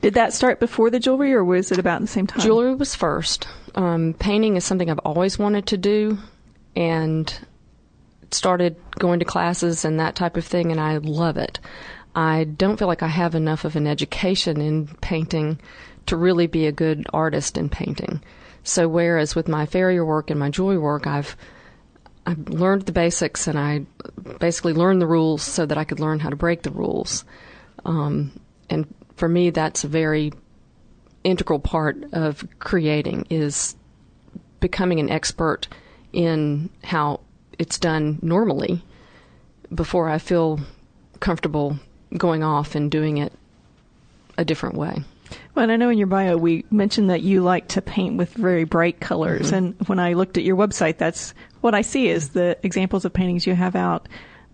Did 0.00 0.14
that 0.14 0.32
start 0.32 0.60
before 0.60 0.90
the 0.90 1.00
jewelry, 1.00 1.32
or 1.32 1.44
was 1.44 1.72
it 1.72 1.78
about 1.78 2.00
the 2.00 2.06
same 2.06 2.26
time? 2.26 2.40
Jewelry 2.40 2.74
was 2.74 2.94
first. 2.94 3.48
Um, 3.74 4.14
painting 4.18 4.56
is 4.56 4.64
something 4.64 4.90
I've 4.90 4.98
always 5.00 5.38
wanted 5.38 5.66
to 5.68 5.76
do, 5.76 6.18
and 6.74 7.32
started 8.30 8.76
going 8.98 9.18
to 9.20 9.24
classes 9.24 9.84
and 9.84 10.00
that 10.00 10.16
type 10.16 10.36
of 10.36 10.44
thing, 10.44 10.70
and 10.70 10.80
I 10.80 10.98
love 10.98 11.36
it. 11.36 11.60
I 12.14 12.44
don't 12.44 12.78
feel 12.78 12.88
like 12.88 13.02
I 13.02 13.08
have 13.08 13.34
enough 13.34 13.64
of 13.64 13.76
an 13.76 13.86
education 13.86 14.60
in 14.60 14.88
painting 15.00 15.60
to 16.06 16.16
really 16.16 16.46
be 16.46 16.66
a 16.66 16.72
good 16.72 17.06
artist 17.12 17.58
in 17.58 17.68
painting. 17.68 18.22
So, 18.64 18.88
whereas 18.88 19.34
with 19.34 19.48
my 19.48 19.66
farrier 19.66 20.04
work 20.04 20.30
and 20.30 20.40
my 20.40 20.50
jewelry 20.50 20.78
work, 20.78 21.06
I've 21.06 21.36
I 22.26 22.34
learned 22.48 22.82
the 22.82 22.92
basics 22.92 23.46
and 23.46 23.58
I 23.58 23.86
basically 24.40 24.72
learned 24.72 25.00
the 25.00 25.06
rules 25.06 25.42
so 25.42 25.64
that 25.64 25.78
I 25.78 25.84
could 25.84 26.00
learn 26.00 26.18
how 26.18 26.28
to 26.28 26.36
break 26.36 26.62
the 26.62 26.70
rules. 26.70 27.24
Um, 27.84 28.38
and 28.68 28.92
for 29.16 29.28
me, 29.28 29.50
that's 29.50 29.84
a 29.84 29.88
very 29.88 30.32
integral 31.22 31.60
part 31.60 31.96
of 32.12 32.46
creating 32.58 33.26
is 33.30 33.76
becoming 34.60 35.00
an 35.00 35.10
expert 35.10 35.68
in 36.12 36.70
how 36.82 37.20
it's 37.58 37.78
done 37.78 38.18
normally 38.22 38.82
before 39.74 40.08
I 40.08 40.18
feel 40.18 40.60
comfortable 41.20 41.78
going 42.16 42.42
off 42.42 42.74
and 42.74 42.90
doing 42.90 43.18
it 43.18 43.32
a 44.38 44.44
different 44.44 44.76
way. 44.76 45.02
Well, 45.54 45.64
and 45.64 45.72
I 45.72 45.76
know 45.76 45.88
in 45.88 45.98
your 45.98 46.06
bio 46.06 46.36
we 46.36 46.64
mentioned 46.70 47.10
that 47.10 47.22
you 47.22 47.42
like 47.42 47.68
to 47.68 47.82
paint 47.82 48.16
with 48.16 48.32
very 48.34 48.64
bright 48.64 49.00
colors, 49.00 49.46
mm-hmm. 49.46 49.54
and 49.54 49.88
when 49.88 49.98
I 49.98 50.12
looked 50.12 50.38
at 50.38 50.44
your 50.44 50.56
website, 50.56 50.98
that's 50.98 51.34
what 51.66 51.74
I 51.74 51.82
see 51.82 52.06
is 52.06 52.28
the 52.28 52.56
examples 52.62 53.04
of 53.04 53.12
paintings 53.12 53.44
you 53.44 53.52
have 53.56 53.74
out 53.74 54.08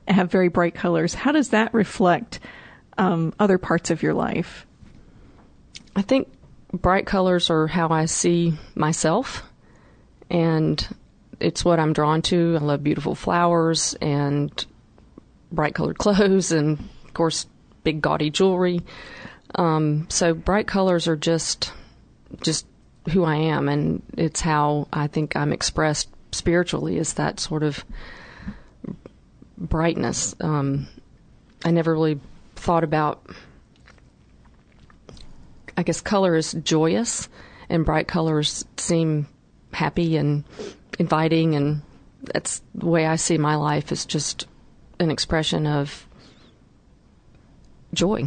have 0.08 0.30
very 0.30 0.48
bright 0.48 0.74
colors. 0.74 1.12
How 1.12 1.30
does 1.30 1.50
that 1.50 1.74
reflect 1.74 2.40
um, 2.96 3.34
other 3.38 3.58
parts 3.58 3.90
of 3.90 4.02
your 4.02 4.14
life? 4.14 4.64
I 5.94 6.00
think 6.00 6.32
bright 6.72 7.04
colors 7.04 7.50
are 7.50 7.66
how 7.66 7.90
I 7.90 8.06
see 8.06 8.54
myself, 8.74 9.42
and 10.30 10.88
it's 11.38 11.62
what 11.66 11.78
I'm 11.78 11.92
drawn 11.92 12.22
to. 12.22 12.56
I 12.58 12.64
love 12.64 12.82
beautiful 12.82 13.14
flowers 13.14 13.92
and 14.00 14.64
bright 15.52 15.74
colored 15.74 15.98
clothes, 16.04 16.50
and 16.50 16.78
of 17.04 17.12
course, 17.12 17.44
big 17.84 18.00
gaudy 18.00 18.30
jewelry. 18.30 18.80
Um, 19.54 20.06
so 20.08 20.32
bright 20.32 20.66
colors 20.66 21.08
are 21.08 21.16
just 21.16 21.74
just 22.40 22.64
who 23.10 23.22
I 23.22 23.36
am, 23.36 23.68
and 23.68 24.02
it's 24.16 24.40
how 24.40 24.88
I 24.90 25.08
think 25.08 25.36
I'm 25.36 25.52
expressed 25.52 26.08
spiritually. 26.32 26.98
Is 26.98 27.14
that 27.14 27.38
sort 27.38 27.62
of 27.62 27.84
brightness? 29.56 30.34
Um, 30.40 30.88
I 31.64 31.70
never 31.70 31.92
really 31.92 32.20
thought 32.56 32.84
about. 32.84 33.24
I 35.76 35.82
guess 35.82 36.00
color 36.00 36.36
is 36.36 36.52
joyous, 36.52 37.28
and 37.68 37.84
bright 37.84 38.08
colors 38.08 38.64
seem 38.76 39.26
happy 39.72 40.16
and 40.16 40.44
inviting, 40.98 41.54
and 41.54 41.82
that's 42.22 42.62
the 42.74 42.86
way 42.86 43.06
I 43.06 43.16
see 43.16 43.38
my 43.38 43.56
life. 43.56 43.92
Is 43.92 44.04
just 44.04 44.46
an 44.98 45.10
expression 45.10 45.66
of 45.66 46.06
joy. 47.94 48.24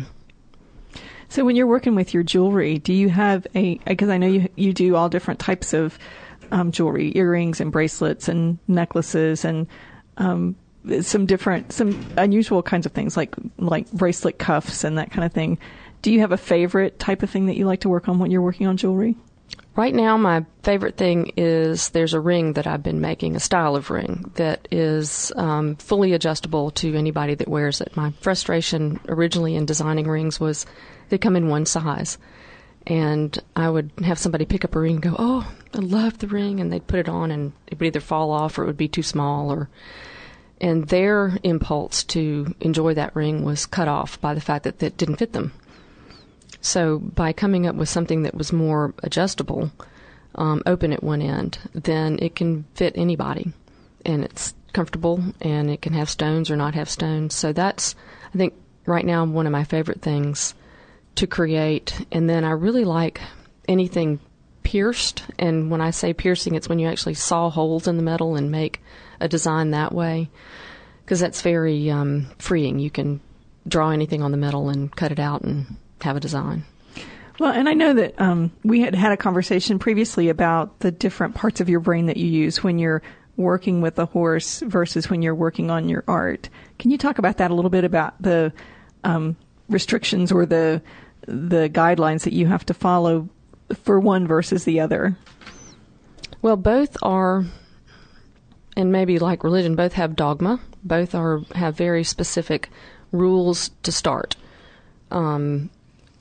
So 1.28 1.44
when 1.44 1.56
you're 1.56 1.68
working 1.68 1.96
with 1.96 2.14
your 2.14 2.24
jewelry, 2.24 2.78
do 2.78 2.94
you 2.94 3.10
have 3.10 3.46
a? 3.56 3.76
Because 3.86 4.10
I 4.10 4.18
know 4.18 4.28
you 4.28 4.50
you 4.56 4.74
do 4.74 4.96
all 4.96 5.10
different 5.10 5.40
types 5.40 5.74
of 5.74 6.00
um, 6.52 6.72
jewelry, 6.72 7.12
earrings 7.16 7.62
and 7.62 7.72
bracelets 7.72 8.28
and 8.28 8.58
necklaces 8.68 9.46
and 9.46 9.68
um, 10.18 10.56
some 11.02 11.26
different, 11.26 11.72
some 11.72 12.06
unusual 12.18 12.62
kinds 12.62 12.86
of 12.86 12.92
things 12.92 13.18
like 13.18 13.36
like 13.58 13.92
bracelet 13.92 14.38
cuffs 14.38 14.84
and 14.84 14.98
that 14.98 15.12
kind 15.12 15.26
of 15.26 15.34
thing. 15.34 15.58
Do 16.02 16.12
you 16.12 16.20
have 16.20 16.32
a 16.32 16.38
favorite 16.38 17.00
type 17.00 17.24
of 17.24 17.30
thing 17.30 17.48
that 17.48 17.58
you 17.58 17.66
like 17.66 17.82
to 17.82 17.90
work 17.90 18.08
on 18.08 18.20
when 18.20 18.30
you're 18.30 18.42
working 18.42 18.68
on 18.68 18.78
jewelry? 18.78 19.16
Right 19.76 19.94
now, 19.94 20.16
my 20.16 20.46
favorite 20.64 20.96
thing 20.96 21.34
is 21.36 21.90
there's 21.90 22.14
a 22.14 22.20
ring 22.20 22.54
that 22.54 22.66
I've 22.66 22.84
been 22.84 23.02
making, 23.02 23.36
a 23.36 23.42
style 23.42 23.76
of 23.76 23.90
ring 23.90 24.32
that 24.36 24.68
is 24.72 25.34
um, 25.36 25.76
fully 25.76 26.14
adjustable 26.14 26.72
to 26.72 26.96
anybody 26.96 27.36
that 27.36 27.50
wears 27.50 27.82
it. 27.82 27.96
My 27.98 28.12
frustration 28.22 29.02
originally 29.10 29.56
in 29.56 29.66
designing 29.66 30.08
rings 30.08 30.40
was 30.40 30.66
they 31.10 31.18
come 31.18 31.36
in 31.36 31.50
one 31.50 31.66
size. 31.66 32.18
And 32.88 33.38
I 33.56 33.70
would 33.70 33.92
have 34.04 34.20
somebody 34.20 34.46
pick 34.46 34.64
up 34.64 34.76
a 34.76 34.80
ring 34.80 34.96
and 34.96 35.04
go, 35.04 35.16
Oh, 35.18 35.52
I 35.74 35.80
love 35.80 36.20
the 36.20 36.28
ring. 36.28 36.60
And 36.60 36.72
they'd 36.72 36.88
put 36.88 37.00
it 37.00 37.10
on 37.10 37.32
and 37.32 37.54
it 37.68 37.80
would 37.80 37.88
either 37.88 38.00
fall 38.00 38.32
off 38.32 38.58
or 38.58 38.64
it 38.64 38.68
would 38.68 38.78
be 38.78 38.88
too 38.88 39.04
small. 39.04 39.52
or 39.52 39.70
And 40.62 40.88
their 40.88 41.38
impulse 41.44 42.04
to 42.06 42.54
enjoy 42.60 42.94
that 42.94 43.16
ring 43.16 43.44
was 43.44 43.66
cut 43.66 43.88
off 43.88 44.22
by 44.22 44.34
the 44.34 44.42
fact 44.42 44.64
that 44.64 44.82
it 44.84 44.98
didn't 44.98 45.18
fit 45.18 45.34
them. 45.34 45.52
So 46.62 47.00
by 47.00 47.34
coming 47.34 47.68
up 47.68 47.76
with 47.76 47.90
something 47.90 48.24
that 48.24 48.36
was 48.36 48.52
more 48.54 48.94
adjustable, 49.04 49.72
um, 50.36 50.62
open 50.66 50.94
at 50.94 51.04
one 51.04 51.22
end, 51.22 51.58
then 51.74 52.20
it 52.22 52.36
can 52.36 52.66
fit 52.76 52.94
anybody. 52.96 53.52
And 54.06 54.24
it's 54.24 54.54
comfortable 54.74 55.24
and 55.42 55.72
it 55.72 55.82
can 55.82 55.94
have 55.94 56.10
stones 56.10 56.52
or 56.52 56.56
not 56.56 56.76
have 56.76 56.90
stones. 56.90 57.34
So 57.34 57.54
that's, 57.54 57.96
I 58.34 58.38
think, 58.38 58.54
right 58.86 59.06
now 59.06 59.26
one 59.26 59.48
of 59.48 59.52
my 59.52 59.64
favorite 59.64 60.02
things 60.02 60.54
to 61.16 61.28
create. 61.28 62.06
And 62.12 62.30
then 62.30 62.44
I 62.44 62.52
really 62.52 62.86
like 62.86 63.22
anything 63.68 64.20
pierced. 64.64 65.24
And 65.40 65.72
when 65.72 65.82
I 65.82 65.92
say 65.92 66.14
piercing, 66.14 66.56
it's 66.56 66.70
when 66.70 66.80
you 66.80 66.88
actually 66.88 67.14
saw 67.14 67.50
holes 67.50 67.88
in 67.88 67.98
the 67.98 68.04
metal 68.04 68.36
and 68.36 68.52
make 68.52 68.82
a 69.20 69.28
design 69.28 69.72
that 69.72 69.94
way. 69.94 70.30
Because 71.04 71.20
that's 71.20 71.42
very 71.42 71.90
um, 71.92 72.28
freeing. 72.40 72.80
You 72.80 72.90
can 72.90 73.22
draw 73.68 73.92
anything 73.92 74.24
on 74.24 74.32
the 74.32 74.38
metal 74.38 74.70
and 74.70 74.96
cut 74.96 75.12
it 75.12 75.20
out 75.20 75.42
and 75.42 75.78
have 76.02 76.18
a 76.18 76.20
design. 76.20 76.66
Well, 77.40 77.52
and 77.52 77.68
I 77.68 77.74
know 77.74 77.94
that 77.94 78.20
um, 78.20 78.52
we 78.64 78.82
had 78.82 78.96
had 78.96 79.12
a 79.12 79.18
conversation 79.18 79.78
previously 79.78 80.30
about 80.30 80.80
the 80.80 80.92
different 80.92 81.36
parts 81.36 81.62
of 81.62 81.70
your 81.70 81.82
brain 81.82 82.06
that 82.06 82.18
you 82.18 82.28
use 82.28 82.64
when 82.64 82.80
you're 82.80 83.02
working 83.38 83.82
with 83.82 84.00
a 84.00 84.06
horse 84.06 84.62
versus 84.62 85.10
when 85.10 85.22
you're 85.22 85.36
working 85.36 85.70
on 85.70 85.90
your 85.90 86.04
art. 86.08 86.50
Can 86.80 86.92
you 86.92 86.98
talk 86.98 87.18
about 87.18 87.38
that 87.38 87.52
a 87.52 87.54
little 87.54 87.70
bit 87.70 87.84
about 87.84 88.20
the 88.22 88.54
um, 89.04 89.36
restrictions 89.70 90.32
or 90.32 90.46
the 90.46 90.82
the 91.26 91.70
guidelines 91.70 92.24
that 92.24 92.34
you 92.34 92.48
have 92.48 92.66
to 92.68 92.74
follow 92.74 93.30
for 93.84 94.00
one 94.00 94.28
versus 94.28 94.64
the 94.64 94.80
other? 94.80 95.18
Well, 96.42 96.58
both 96.58 96.98
are, 97.02 97.46
and 98.78 98.92
maybe 98.92 99.20
like 99.20 99.44
religion, 99.44 99.76
both 99.76 99.94
have 99.94 100.16
dogma. 100.16 100.60
Both 100.84 101.16
are 101.16 101.42
have 101.56 101.76
very 101.76 102.04
specific 102.04 102.70
rules 103.12 103.72
to 103.84 103.92
start. 103.92 104.36
Um, 105.12 105.70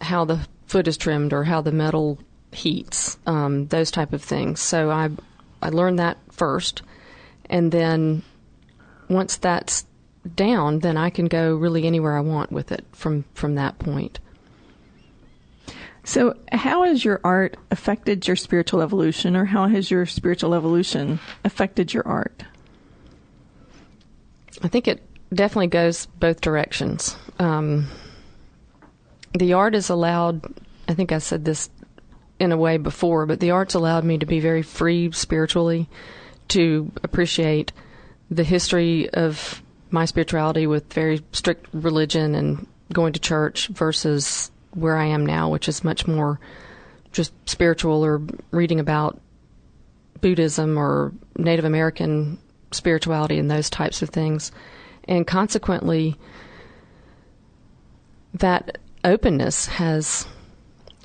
how 0.00 0.24
the 0.24 0.46
foot 0.66 0.88
is 0.88 0.96
trimmed 0.96 1.32
or 1.32 1.44
how 1.44 1.60
the 1.60 1.72
metal 1.72 2.18
heats, 2.52 3.18
um, 3.26 3.66
those 3.66 3.90
type 3.90 4.12
of 4.12 4.22
things. 4.22 4.60
So 4.60 4.90
I 4.90 5.10
I 5.60 5.68
learned 5.68 5.98
that 5.98 6.18
first, 6.30 6.82
and 7.50 7.70
then 7.70 8.22
once 9.08 9.36
that's 9.36 9.84
down, 10.34 10.78
then 10.78 10.96
I 10.96 11.10
can 11.10 11.26
go 11.26 11.54
really 11.54 11.86
anywhere 11.86 12.16
I 12.16 12.20
want 12.20 12.50
with 12.50 12.72
it 12.72 12.84
from 12.92 13.24
from 13.34 13.56
that 13.56 13.78
point. 13.78 14.20
So, 16.04 16.36
how 16.52 16.84
has 16.84 17.02
your 17.02 17.20
art 17.24 17.56
affected 17.70 18.26
your 18.26 18.36
spiritual 18.36 18.82
evolution, 18.82 19.36
or 19.36 19.46
how 19.46 19.68
has 19.68 19.90
your 19.90 20.04
spiritual 20.04 20.54
evolution 20.54 21.18
affected 21.44 21.94
your 21.94 22.06
art? 22.06 22.44
I 24.62 24.68
think 24.68 24.86
it 24.86 25.02
definitely 25.32 25.68
goes 25.68 26.06
both 26.06 26.42
directions. 26.42 27.16
Um, 27.38 27.88
the 29.32 29.54
art 29.54 29.74
is 29.74 29.88
allowed, 29.88 30.44
I 30.88 30.94
think 30.94 31.10
I 31.10 31.18
said 31.18 31.44
this 31.44 31.70
in 32.38 32.52
a 32.52 32.56
way 32.56 32.76
before, 32.76 33.24
but 33.24 33.40
the 33.40 33.52
art's 33.52 33.74
allowed 33.74 34.04
me 34.04 34.18
to 34.18 34.26
be 34.26 34.40
very 34.40 34.62
free 34.62 35.10
spiritually, 35.12 35.88
to 36.48 36.92
appreciate 37.02 37.72
the 38.30 38.44
history 38.44 39.08
of 39.10 39.62
my 39.90 40.04
spirituality 40.04 40.66
with 40.66 40.92
very 40.92 41.22
strict 41.32 41.66
religion 41.72 42.34
and 42.34 42.66
going 42.92 43.14
to 43.14 43.20
church 43.20 43.68
versus 43.68 44.50
where 44.74 44.96
I 44.96 45.06
am 45.06 45.24
now, 45.24 45.48
which 45.48 45.68
is 45.68 45.84
much 45.84 46.06
more 46.06 46.40
just 47.12 47.32
spiritual 47.48 48.04
or 48.04 48.22
reading 48.50 48.80
about 48.80 49.20
Buddhism 50.20 50.76
or 50.76 51.12
Native 51.36 51.64
American 51.64 52.38
spirituality 52.72 53.38
and 53.38 53.50
those 53.50 53.70
types 53.70 54.02
of 54.02 54.10
things. 54.10 54.52
And 55.04 55.26
consequently, 55.26 56.16
that 58.34 58.78
openness 59.04 59.66
has 59.66 60.26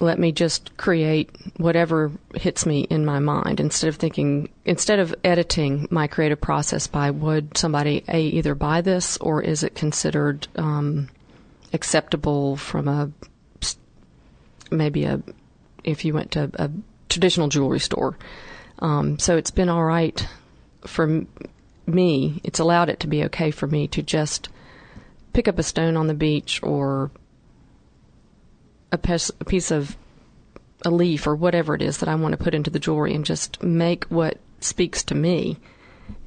let 0.02 0.18
me 0.18 0.32
just 0.32 0.76
create 0.78 1.30
whatever 1.58 2.12
hits 2.36 2.66
me 2.66 2.82
in 2.90 3.06
my 3.06 3.20
mind 3.20 3.60
instead 3.60 3.90
of 3.90 3.98
thinking 3.98 4.50
instead 4.66 5.00
of 5.00 5.14
editing 5.24 5.88
my 5.92 6.08
creative 6.08 6.40
process 6.40 6.88
by 6.88 7.12
would 7.12 7.58
somebody 7.58 8.04
a 8.08 8.22
either 8.22 8.56
buy 8.56 8.80
this 8.82 9.18
or 9.18 9.42
is 9.42 9.64
it 9.64 9.76
considered 9.76 10.48
um, 10.56 11.10
acceptable 11.74 12.56
from 12.56 12.88
a 12.88 13.12
maybe 14.72 15.06
a 15.06 15.22
if 15.84 16.04
you 16.06 16.14
went 16.14 16.32
to 16.32 16.52
a 16.56 16.70
traditional 17.08 17.48
jewelry 17.48 17.80
store. 17.80 18.18
Um, 18.80 19.20
so 19.20 19.38
it's 19.38 19.52
been 19.52 19.70
all 19.70 19.84
right 19.84 20.28
for 20.86 21.26
me. 21.86 22.42
It's 22.44 22.60
allowed 22.60 22.90
it 22.90 23.00
to 23.02 23.08
be 23.08 23.24
okay 23.26 23.52
for 23.52 23.68
me 23.68 23.88
to 23.90 24.02
just 24.02 24.50
pick 25.34 25.48
up 25.48 25.60
a 25.60 25.64
stone 25.64 25.98
on 25.98 26.08
the 26.08 26.14
beach 26.14 26.62
or 26.64 27.12
a 28.92 28.98
piece, 28.98 29.32
a 29.40 29.46
piece 29.46 29.72
of 29.72 29.98
a 30.86 30.92
leaf 30.92 31.28
or 31.28 31.36
whatever 31.36 31.76
it 31.76 31.82
is 31.82 31.98
that 31.98 32.10
I 32.10 32.16
want 32.16 32.32
to 32.34 32.44
put 32.44 32.56
into 32.56 32.70
the 32.70 32.80
jewelry 32.80 33.14
and 33.14 33.26
just 33.26 33.62
make 33.62 34.06
what 34.06 34.38
speaks 34.62 35.04
to 35.04 35.16
me 35.16 35.58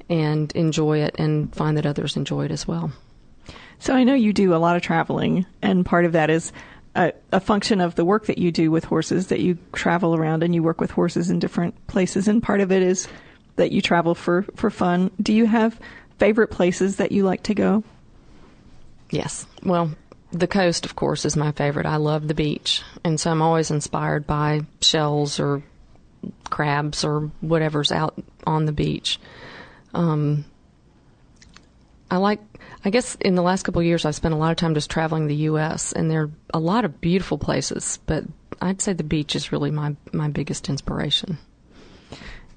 and 0.09 0.51
enjoy 0.53 0.99
it 0.99 1.15
and 1.17 1.53
find 1.55 1.77
that 1.77 1.85
others 1.85 2.15
enjoy 2.15 2.45
it 2.45 2.51
as 2.51 2.67
well. 2.67 2.91
So 3.79 3.93
I 3.93 4.03
know 4.03 4.13
you 4.13 4.31
do 4.31 4.53
a 4.53 4.57
lot 4.57 4.75
of 4.75 4.81
traveling, 4.81 5.45
and 5.61 5.85
part 5.85 6.05
of 6.05 6.13
that 6.13 6.29
is 6.29 6.53
a, 6.95 7.13
a, 7.31 7.39
function 7.39 7.81
of 7.81 7.95
the 7.95 8.05
work 8.05 8.27
that 8.27 8.37
you 8.37 8.51
do 8.51 8.69
with 8.69 8.83
horses 8.83 9.27
that 9.27 9.39
you 9.39 9.57
travel 9.73 10.15
around 10.15 10.43
and 10.43 10.53
you 10.53 10.61
work 10.61 10.79
with 10.79 10.91
horses 10.91 11.29
in 11.29 11.39
different 11.39 11.87
places. 11.87 12.27
And 12.27 12.41
part 12.41 12.61
of 12.61 12.71
it 12.71 12.83
is 12.83 13.07
that 13.55 13.71
you 13.71 13.81
travel 13.81 14.15
for 14.15 14.43
for 14.55 14.69
fun. 14.69 15.11
Do 15.21 15.33
you 15.33 15.45
have 15.45 15.79
favorite 16.19 16.49
places 16.49 16.97
that 16.97 17.11
you 17.11 17.23
like 17.23 17.43
to 17.43 17.53
go? 17.53 17.83
Yes. 19.09 19.45
Well 19.63 19.91
the 20.31 20.47
coast 20.47 20.85
of 20.85 20.95
course 20.95 21.25
is 21.25 21.37
my 21.37 21.51
favorite. 21.51 21.85
I 21.85 21.97
love 21.97 22.27
the 22.27 22.33
beach. 22.33 22.81
And 23.03 23.19
so 23.19 23.31
i'm 23.31 23.41
always 23.41 23.71
inspired 23.71 24.25
by 24.25 24.61
shells 24.81 25.39
or 25.39 25.63
crabs 26.49 27.03
or 27.03 27.31
whatever's 27.41 27.91
out 27.91 28.15
on 28.45 28.65
the 28.65 28.71
beach. 28.71 29.19
Um, 29.93 30.45
i 32.13 32.17
like 32.17 32.39
I 32.85 32.89
guess 32.89 33.15
in 33.15 33.35
the 33.35 33.41
last 33.41 33.63
couple 33.63 33.79
of 33.79 33.85
years, 33.85 34.05
I've 34.05 34.15
spent 34.15 34.33
a 34.33 34.37
lot 34.37 34.51
of 34.51 34.57
time 34.57 34.73
just 34.73 34.89
traveling 34.89 35.27
the 35.27 35.35
U.S. 35.35 35.93
and 35.93 36.11
there 36.11 36.23
are 36.23 36.31
a 36.53 36.59
lot 36.59 36.83
of 36.83 36.99
beautiful 36.99 37.37
places, 37.37 37.99
but 38.05 38.25
I'd 38.61 38.81
say 38.81 38.91
the 38.93 39.03
beach 39.03 39.35
is 39.35 39.51
really 39.51 39.71
my 39.71 39.95
my 40.11 40.27
biggest 40.27 40.69
inspiration. 40.69 41.37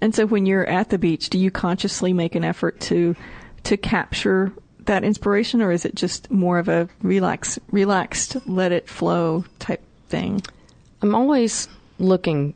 And 0.00 0.14
so, 0.14 0.26
when 0.26 0.46
you're 0.46 0.66
at 0.66 0.90
the 0.90 0.98
beach, 0.98 1.30
do 1.30 1.38
you 1.38 1.50
consciously 1.50 2.12
make 2.12 2.34
an 2.34 2.44
effort 2.44 2.80
to 2.82 3.14
to 3.64 3.76
capture 3.76 4.52
that 4.80 5.04
inspiration, 5.04 5.62
or 5.62 5.70
is 5.70 5.84
it 5.84 5.94
just 5.94 6.30
more 6.30 6.58
of 6.58 6.68
a 6.68 6.88
relax, 7.02 7.58
relaxed, 7.70 8.36
let 8.46 8.72
it 8.72 8.88
flow 8.88 9.44
type 9.60 9.82
thing? 10.08 10.42
I'm 11.02 11.14
always 11.14 11.68
looking 11.98 12.54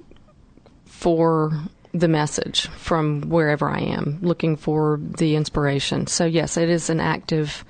for 0.87 1.53
the 1.93 2.09
message 2.09 2.69
from 2.69 3.23
wherever 3.23 3.69
I 3.69 3.81
am, 3.81 4.19
looking 4.23 4.57
for 4.57 5.01
the 5.01 5.37
inspiration. 5.37 6.07
So, 6.07 6.25
yes, 6.25 6.57
it 6.57 6.69
is 6.69 6.91
an 6.91 7.01
active 7.01 7.65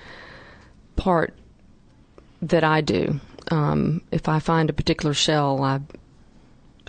part 0.96 1.34
that 2.42 2.64
I 2.64 2.80
do. 2.80 3.20
Um, 3.50 4.02
if 4.10 4.28
I 4.28 4.38
find 4.38 4.70
a 4.70 4.74
particular 4.74 5.14
shell, 5.14 5.62
I, 5.62 5.80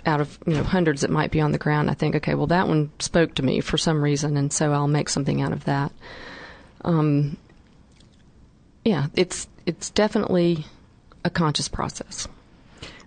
out 0.04 0.20
of 0.20 0.38
you 0.46 0.54
know 0.54 0.62
hundreds 0.62 1.02
that 1.02 1.10
might 1.10 1.30
be 1.30 1.40
on 1.40 1.52
the 1.52 1.58
ground, 1.58 1.90
I 1.90 1.94
think, 1.94 2.16
okay, 2.16 2.34
well 2.34 2.46
that 2.48 2.68
one 2.68 2.90
spoke 2.98 3.34
to 3.36 3.42
me 3.42 3.60
for 3.60 3.78
some 3.78 4.02
reason, 4.02 4.36
and 4.36 4.52
so 4.52 4.72
I'll 4.72 4.88
make 4.88 5.08
something 5.08 5.40
out 5.40 5.52
of 5.52 5.64
that. 5.64 5.92
Um, 6.84 7.36
yeah, 8.84 9.06
it's 9.14 9.48
it's 9.66 9.90
definitely 9.90 10.66
a 11.24 11.30
conscious 11.30 11.68
process. 11.68 12.28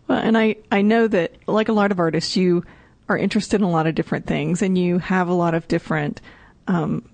Well, 0.08 0.20
and 0.20 0.38
I 0.38 0.56
I 0.72 0.82
know 0.82 1.08
that 1.08 1.34
like 1.48 1.70
a 1.70 1.74
lot 1.74 1.92
of 1.92 2.00
artists, 2.00 2.36
you 2.36 2.64
are 3.08 3.18
interested 3.18 3.62
in 3.62 3.66
a 3.66 3.70
lot 3.70 3.88
of 3.88 3.96
different 3.96 4.26
things, 4.26 4.62
and 4.62 4.78
you 4.78 4.98
have 5.00 5.28
a 5.28 5.34
lot 5.34 5.54
of 5.54 5.68
different 5.68 6.22
um, 6.68 7.08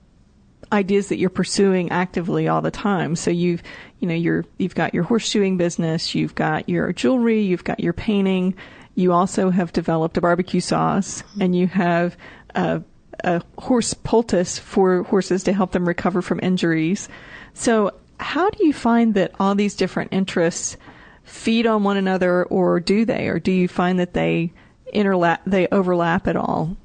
ideas 0.71 1.09
that 1.09 1.17
you're 1.17 1.29
pursuing 1.29 1.91
actively 1.91 2.47
all 2.47 2.61
the 2.61 2.71
time. 2.71 3.15
So 3.15 3.31
you've 3.31 3.61
you 3.99 4.07
know 4.07 4.15
you're 4.15 4.45
you've 4.57 4.75
got 4.75 4.93
your 4.93 5.03
horseshoeing 5.03 5.57
business, 5.57 6.15
you've 6.15 6.35
got 6.35 6.69
your 6.69 6.93
jewelry, 6.93 7.41
you've 7.41 7.63
got 7.63 7.79
your 7.79 7.93
painting. 7.93 8.55
You 8.95 9.13
also 9.13 9.49
have 9.49 9.71
developed 9.71 10.17
a 10.17 10.21
barbecue 10.21 10.59
sauce, 10.59 11.23
and 11.39 11.55
you 11.55 11.67
have 11.67 12.17
a, 12.55 12.81
a 13.23 13.41
horse 13.57 13.93
poultice 13.93 14.59
for 14.59 15.03
horses 15.03 15.43
to 15.43 15.53
help 15.53 15.71
them 15.71 15.87
recover 15.87 16.21
from 16.21 16.39
injuries. 16.43 17.07
So 17.53 17.93
how 18.19 18.49
do 18.49 18.65
you 18.65 18.73
find 18.73 19.13
that 19.13 19.31
all 19.39 19.55
these 19.55 19.75
different 19.75 20.13
interests 20.13 20.77
feed 21.23 21.65
on 21.65 21.83
one 21.83 21.97
another, 21.97 22.43
or 22.45 22.79
do 22.79 23.05
they, 23.05 23.27
or 23.27 23.39
do 23.39 23.51
you 23.51 23.67
find 23.67 23.99
that 23.99 24.13
they 24.13 24.51
interlap, 24.93 25.39
they 25.45 25.67
overlap 25.67 26.27
at 26.27 26.35
all? 26.35 26.77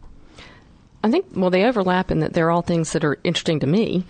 I 1.02 1.10
think 1.10 1.26
well, 1.34 1.50
they 1.50 1.64
overlap 1.64 2.10
in 2.10 2.20
that 2.20 2.32
they're 2.32 2.50
all 2.50 2.62
things 2.62 2.92
that 2.92 3.04
are 3.04 3.18
interesting 3.22 3.60
to 3.60 3.66
me. 3.66 4.04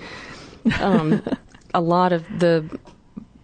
Um, 0.81 1.23
a 1.75 1.81
lot 1.81 2.13
of 2.13 2.25
the 2.39 2.79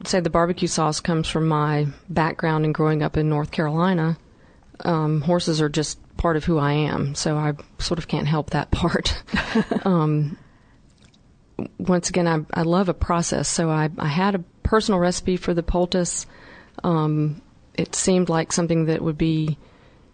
say 0.04 0.20
the 0.20 0.30
barbecue 0.30 0.68
sauce 0.68 1.00
comes 1.00 1.28
from 1.28 1.48
my 1.48 1.86
background 2.08 2.64
in 2.64 2.72
growing 2.72 3.02
up 3.02 3.16
in 3.16 3.28
North 3.28 3.50
Carolina. 3.50 4.18
Um, 4.80 5.20
horses 5.20 5.60
are 5.60 5.68
just 5.68 5.98
part 6.16 6.36
of 6.36 6.44
who 6.44 6.58
I 6.58 6.72
am, 6.72 7.14
so 7.14 7.36
I 7.36 7.54
sort 7.78 7.98
of 7.98 8.08
can't 8.08 8.26
help 8.26 8.50
that 8.50 8.70
part. 8.70 9.22
um, 9.84 10.38
once 11.78 12.08
again, 12.08 12.26
I, 12.26 12.40
I 12.52 12.62
love 12.62 12.88
a 12.88 12.94
process, 12.94 13.48
so 13.48 13.70
I, 13.70 13.90
I 13.98 14.08
had 14.08 14.34
a 14.34 14.44
personal 14.62 14.98
recipe 14.98 15.36
for 15.36 15.54
the 15.54 15.62
poultice. 15.62 16.26
Um, 16.82 17.42
it 17.74 17.94
seemed 17.94 18.28
like 18.28 18.52
something 18.52 18.86
that 18.86 19.02
would 19.02 19.18
be 19.18 19.58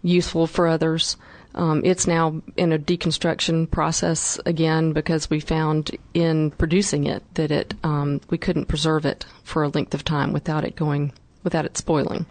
useful 0.01 0.47
for 0.47 0.67
others. 0.67 1.17
Um, 1.55 1.81
it's 1.83 2.05
now 2.05 2.41
in 2.57 2.71
a 2.71 2.79
deconstruction 2.79 3.69
process 3.69 4.39
again 4.45 4.93
because 4.93 5.29
we 5.29 5.39
found 5.39 5.91
in 6.13 6.51
producing 6.51 7.05
it 7.07 7.23
that 7.33 7.51
it 7.51 7.73
um, 7.83 8.21
we 8.29 8.37
couldn't 8.37 8.67
preserve 8.67 9.05
it 9.05 9.25
for 9.43 9.63
a 9.63 9.69
length 9.69 9.93
of 9.93 10.03
time 10.03 10.31
without 10.31 10.63
it 10.63 10.75
going 10.75 11.11
without 11.43 11.65
it 11.65 11.77
spoiling. 11.77 12.25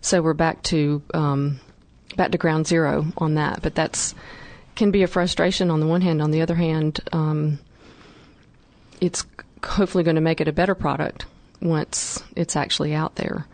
So 0.00 0.22
we're 0.22 0.34
back 0.34 0.62
to 0.64 1.02
um, 1.14 1.60
back 2.16 2.32
to 2.32 2.38
ground 2.38 2.66
zero 2.66 3.06
on 3.16 3.34
that. 3.34 3.62
But 3.62 3.74
that's 3.74 4.14
can 4.74 4.90
be 4.90 5.02
a 5.02 5.08
frustration 5.08 5.70
on 5.70 5.80
the 5.80 5.86
one 5.86 6.00
hand. 6.00 6.22
On 6.22 6.30
the 6.30 6.42
other 6.42 6.54
hand, 6.54 7.00
um, 7.12 7.58
it's 9.00 9.24
hopefully 9.64 10.04
going 10.04 10.16
to 10.16 10.20
make 10.20 10.40
it 10.40 10.48
a 10.48 10.52
better 10.52 10.74
product 10.74 11.26
once 11.60 12.22
it's 12.36 12.56
actually 12.56 12.94
out 12.94 13.16
there. 13.16 13.46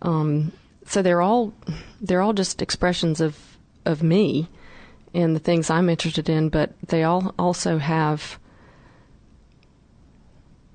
Um, 0.00 0.52
so 0.92 1.00
they're 1.00 1.22
all 1.22 1.54
they're 2.02 2.20
all 2.20 2.34
just 2.34 2.60
expressions 2.60 3.22
of 3.22 3.38
of 3.86 4.02
me 4.02 4.46
and 5.14 5.34
the 5.34 5.40
things 5.40 5.70
I'm 5.70 5.88
interested 5.88 6.28
in, 6.28 6.50
but 6.50 6.72
they 6.86 7.02
all 7.02 7.34
also 7.38 7.78
have 7.78 8.38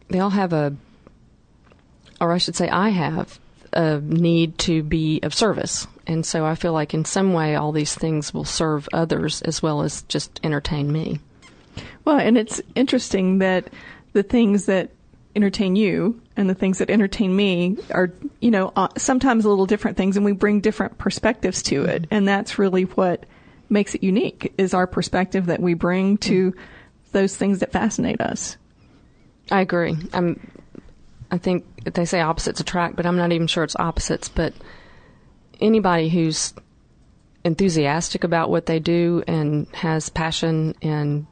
they 0.09 0.19
all 0.19 0.31
have 0.31 0.53
a 0.53 0.75
or 2.19 2.31
I 2.33 2.39
should 2.39 2.55
say 2.55 2.67
I 2.67 2.89
have 2.89 3.39
a 3.73 3.99
need 3.99 4.57
to 4.59 4.81
be 4.81 5.19
of 5.21 5.35
service. 5.35 5.85
And 6.07 6.25
so 6.25 6.45
I 6.45 6.55
feel 6.55 6.73
like 6.73 6.95
in 6.95 7.05
some 7.05 7.33
way 7.33 7.55
all 7.55 7.71
these 7.71 7.93
things 7.93 8.33
will 8.33 8.45
serve 8.45 8.89
others 8.93 9.43
as 9.43 9.61
well 9.61 9.83
as 9.83 10.01
just 10.03 10.39
entertain 10.43 10.91
me. 10.91 11.19
Well, 12.05 12.17
and 12.17 12.39
it's 12.39 12.59
interesting 12.73 13.37
that 13.37 13.69
the 14.13 14.23
things 14.23 14.65
that 14.65 14.89
entertain 15.35 15.75
you 15.75 16.19
and 16.37 16.49
the 16.49 16.55
things 16.55 16.77
that 16.77 16.89
entertain 16.89 17.35
me 17.35 17.77
are, 17.91 18.11
you 18.39 18.51
know, 18.51 18.71
uh, 18.75 18.87
sometimes 18.97 19.43
a 19.43 19.49
little 19.49 19.65
different 19.65 19.97
things 19.97 20.15
and 20.15 20.25
we 20.25 20.31
bring 20.31 20.61
different 20.61 20.97
perspectives 20.97 21.63
to 21.63 21.83
it. 21.85 22.03
Mm-hmm. 22.03 22.13
And 22.13 22.27
that's 22.27 22.59
really 22.59 22.83
what 22.83 23.25
makes 23.69 23.95
it 23.95 24.03
unique 24.03 24.53
is 24.57 24.73
our 24.73 24.87
perspective 24.87 25.47
that 25.47 25.59
we 25.59 25.73
bring 25.73 26.17
to 26.19 26.51
mm-hmm. 26.51 26.61
those 27.11 27.35
things 27.35 27.59
that 27.59 27.71
fascinate 27.71 28.21
us. 28.21 28.55
I 29.51 29.61
agree. 29.61 29.95
I'm 30.13 30.39
I 31.29 31.37
think 31.37 31.65
they 31.83 32.05
say 32.05 32.21
opposites 32.21 32.61
attract, 32.61 32.95
but 32.95 33.05
I'm 33.05 33.17
not 33.17 33.33
even 33.33 33.47
sure 33.47 33.63
it's 33.63 33.75
opposites, 33.75 34.29
but 34.29 34.53
anybody 35.59 36.07
who's 36.07 36.53
enthusiastic 37.43 38.23
about 38.23 38.49
what 38.49 38.65
they 38.65 38.79
do 38.79 39.23
and 39.27 39.67
has 39.73 40.09
passion 40.09 40.75
and 40.81 41.27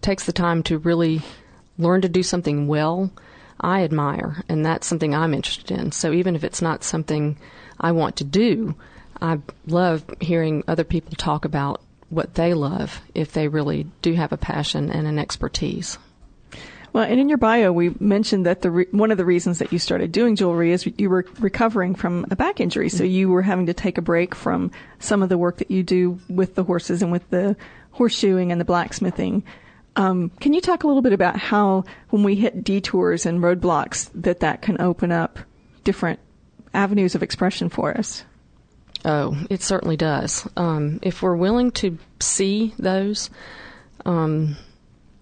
takes 0.00 0.26
the 0.26 0.32
time 0.32 0.62
to 0.64 0.78
really 0.78 1.22
learn 1.78 2.02
to 2.02 2.08
do 2.08 2.22
something 2.22 2.66
well, 2.66 3.10
I 3.60 3.84
admire, 3.84 4.42
and 4.48 4.64
that's 4.64 4.86
something 4.86 5.14
I'm 5.14 5.34
interested 5.34 5.70
in. 5.70 5.92
So 5.92 6.12
even 6.12 6.36
if 6.36 6.44
it's 6.44 6.62
not 6.62 6.84
something 6.84 7.36
I 7.78 7.92
want 7.92 8.16
to 8.16 8.24
do, 8.24 8.74
I 9.20 9.38
love 9.66 10.04
hearing 10.20 10.64
other 10.66 10.84
people 10.84 11.14
talk 11.16 11.44
about 11.44 11.80
what 12.08 12.34
they 12.34 12.54
love 12.54 13.00
if 13.14 13.32
they 13.32 13.48
really 13.48 13.86
do 14.02 14.12
have 14.14 14.32
a 14.32 14.36
passion 14.36 14.90
and 14.90 15.06
an 15.06 15.18
expertise. 15.18 15.98
Well, 16.92 17.04
and 17.04 17.18
in 17.18 17.30
your 17.30 17.38
bio, 17.38 17.72
we 17.72 17.94
mentioned 18.00 18.44
that 18.44 18.60
the 18.60 18.70
re- 18.70 18.86
one 18.90 19.10
of 19.10 19.16
the 19.16 19.24
reasons 19.24 19.60
that 19.60 19.72
you 19.72 19.78
started 19.78 20.12
doing 20.12 20.36
jewelry 20.36 20.72
is 20.72 20.86
you 20.98 21.08
were 21.08 21.24
recovering 21.40 21.94
from 21.94 22.26
a 22.30 22.36
back 22.36 22.60
injury, 22.60 22.90
so 22.90 23.04
mm-hmm. 23.04 23.12
you 23.12 23.28
were 23.30 23.40
having 23.40 23.66
to 23.66 23.74
take 23.74 23.96
a 23.96 24.02
break 24.02 24.34
from 24.34 24.70
some 24.98 25.22
of 25.22 25.30
the 25.30 25.38
work 25.38 25.56
that 25.58 25.70
you 25.70 25.82
do 25.82 26.18
with 26.28 26.54
the 26.54 26.64
horses 26.64 27.00
and 27.00 27.10
with 27.10 27.28
the 27.30 27.56
horseshoeing 27.94 28.52
and 28.52 28.60
the 28.60 28.66
blacksmithing. 28.66 29.42
Um, 29.94 30.30
can 30.40 30.54
you 30.54 30.60
talk 30.60 30.84
a 30.84 30.86
little 30.86 31.02
bit 31.02 31.12
about 31.12 31.36
how, 31.36 31.84
when 32.10 32.22
we 32.22 32.34
hit 32.34 32.64
detours 32.64 33.26
and 33.26 33.40
roadblocks, 33.40 34.10
that 34.14 34.40
that 34.40 34.62
can 34.62 34.80
open 34.80 35.12
up 35.12 35.38
different 35.84 36.18
avenues 36.72 37.14
of 37.14 37.22
expression 37.22 37.68
for 37.68 37.96
us? 37.96 38.24
Oh, 39.04 39.36
it 39.50 39.62
certainly 39.62 39.96
does. 39.96 40.48
Um, 40.56 41.00
if 41.02 41.22
we're 41.22 41.36
willing 41.36 41.72
to 41.72 41.98
see 42.20 42.72
those, 42.78 43.30
um, 44.06 44.56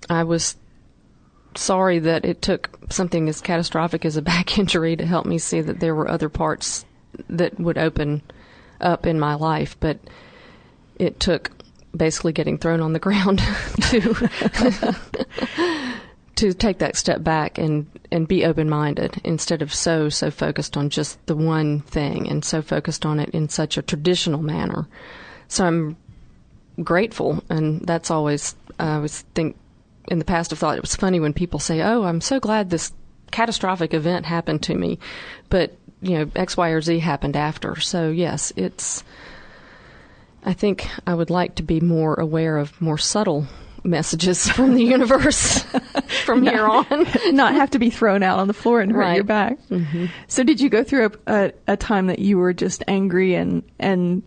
I 0.09 0.25
was 0.25 0.57
sorry 1.55 1.99
that 2.01 2.25
it 2.25 2.43
took 2.43 2.71
something 2.91 3.29
as 3.29 3.41
catastrophic 3.41 4.05
as 4.05 4.17
a 4.17 4.23
back 4.23 4.59
injury 4.59 4.97
to 4.97 5.07
help 5.07 5.27
me 5.27 5.39
see 5.39 5.61
that 5.61 5.81
there 5.81 5.95
were 5.95 6.09
other 6.09 6.29
parts 6.29 6.85
that 7.29 7.59
would 7.59 7.79
open 7.79 8.23
up 8.81 9.07
in 9.07 9.19
my 9.19 9.35
life, 9.35 9.77
but 9.81 9.99
it 10.99 11.19
took 11.19 11.51
basically 11.97 12.33
getting 12.33 12.59
thrown 12.59 12.81
on 12.81 12.93
the 12.93 12.99
ground 12.99 13.39
to 13.91 14.29
to 16.37 16.55
take 16.55 16.79
that 16.79 16.97
step 16.97 17.23
back 17.23 17.59
and 17.59 17.87
and 18.11 18.27
be 18.27 18.47
open 18.47 18.69
minded 18.69 19.21
instead 19.25 19.61
of 19.61 19.75
so 19.75 20.09
so 20.09 20.31
focused 20.31 20.77
on 20.77 20.89
just 20.89 21.25
the 21.27 21.37
one 21.37 21.81
thing 21.81 22.29
and 22.29 22.45
so 22.45 22.63
focused 22.63 23.05
on 23.05 23.21
it 23.21 23.29
in 23.31 23.49
such 23.49 23.77
a 23.77 23.83
traditional 23.83 24.43
manner. 24.43 24.89
So 25.49 25.67
I'm 25.67 25.97
grateful, 26.83 27.45
and 27.51 27.87
that's 27.87 28.11
always 28.11 28.55
I 28.79 28.95
always 28.95 29.21
think 29.35 29.57
in 30.09 30.19
the 30.19 30.25
past 30.25 30.53
I've 30.53 30.59
thought 30.59 30.79
it 30.79 30.83
was 30.83 30.97
funny 30.97 31.21
when 31.21 31.35
people 31.35 31.61
say, 31.61 31.83
"Oh, 31.83 32.05
I'm 32.05 32.23
so 32.23 32.41
glad 32.41 32.71
this 32.71 32.93
catastrophic 33.31 33.93
event 33.93 34.25
happened 34.25 34.63
to 34.63 34.75
me," 34.75 34.99
but 35.51 35.77
you 36.01 36.19
know 36.19 36.31
X, 36.35 36.57
Y, 36.57 36.71
or 36.71 36.81
Z 36.81 37.01
happened 37.01 37.37
after. 37.37 37.79
So 37.81 38.11
yes, 38.11 38.51
it's 38.57 39.05
I 40.45 40.53
think 40.53 40.89
I 41.07 41.15
would 41.15 41.31
like 41.31 41.57
to 41.57 41.63
be 41.63 41.81
more 41.81 42.15
aware 42.15 42.57
of 42.57 42.81
more 42.81 42.99
subtle 42.99 43.47
messages 43.85 44.49
from 44.53 44.75
the 44.75 44.85
universe 44.85 45.63
from 46.25 46.43
not, 46.43 46.55
here 46.55 46.67
on. 46.67 47.07
not 47.35 47.55
have 47.55 47.71
to 47.71 47.79
be 47.79 47.91
thrown 47.91 48.23
out 48.23 48.39
on 48.39 48.49
the 48.49 48.55
floor 48.55 48.81
and 48.81 48.93
hurt 48.93 48.99
right. 48.99 49.15
your 49.17 49.25
back. 49.25 49.59
Mm-hmm. 49.69 50.07
So, 50.29 50.43
did 50.43 50.61
you 50.61 50.69
go 50.69 50.85
through 50.85 51.07
a, 51.07 51.33
a, 51.35 51.53
a, 51.69 51.77
time 51.77 52.07
that 52.09 52.19
you 52.19 52.39
were 52.39 52.53
just 52.53 52.83
angry 52.89 53.35
and 53.35 53.63
and 53.79 54.23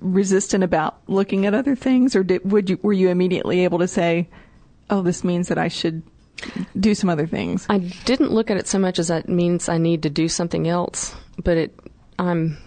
resistant 0.00 0.62
about 0.62 1.00
looking 1.08 1.46
at 1.46 1.54
other 1.54 1.74
things, 1.74 2.14
or 2.14 2.22
did, 2.22 2.50
would 2.50 2.70
you 2.70 2.78
were 2.82 2.92
you 2.92 3.08
immediately 3.08 3.64
able 3.64 3.78
to 3.80 3.88
say, 3.88 4.28
"Oh, 4.90 5.02
this 5.02 5.24
means 5.24 5.48
that 5.48 5.58
I 5.58 5.68
should 5.68 6.02
do 6.78 6.94
some 6.94 7.10
other 7.10 7.26
things"? 7.26 7.66
I 7.68 7.78
didn't 7.78 8.32
look 8.32 8.50
at 8.50 8.56
it 8.56 8.68
so 8.68 8.78
much 8.78 8.98
as 8.98 9.08
that 9.08 9.28
means 9.28 9.68
I 9.68 9.78
need 9.78 10.02
to 10.04 10.10
do 10.10 10.28
something 10.28 10.68
else, 10.68 11.14
but 11.42 11.56
it 11.56 11.78
I'm 12.18 12.58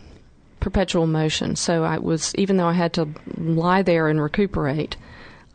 perpetual 0.65 1.05
motion. 1.05 1.55
So 1.55 1.83
I 1.83 1.99
was, 1.99 2.33
even 2.39 2.57
though 2.57 2.65
I 2.65 2.73
had 2.73 2.91
to 2.93 3.07
lie 3.37 3.83
there 3.83 4.07
and 4.07 4.19
recuperate, 4.19 4.97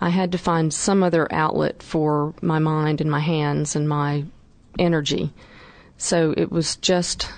I 0.01 0.09
had 0.11 0.31
to 0.31 0.39
find 0.39 0.73
some 0.73 1.03
other 1.03 1.27
outlet 1.33 1.83
for 1.83 2.33
my 2.43 2.61
mind 2.61 3.01
and 3.01 3.11
my 3.11 3.19
hands 3.19 3.75
and 3.75 3.89
my 3.89 4.25
energy. 4.79 5.33
So 5.99 6.33
it 6.37 6.53
was 6.53 6.77
just 6.77 7.29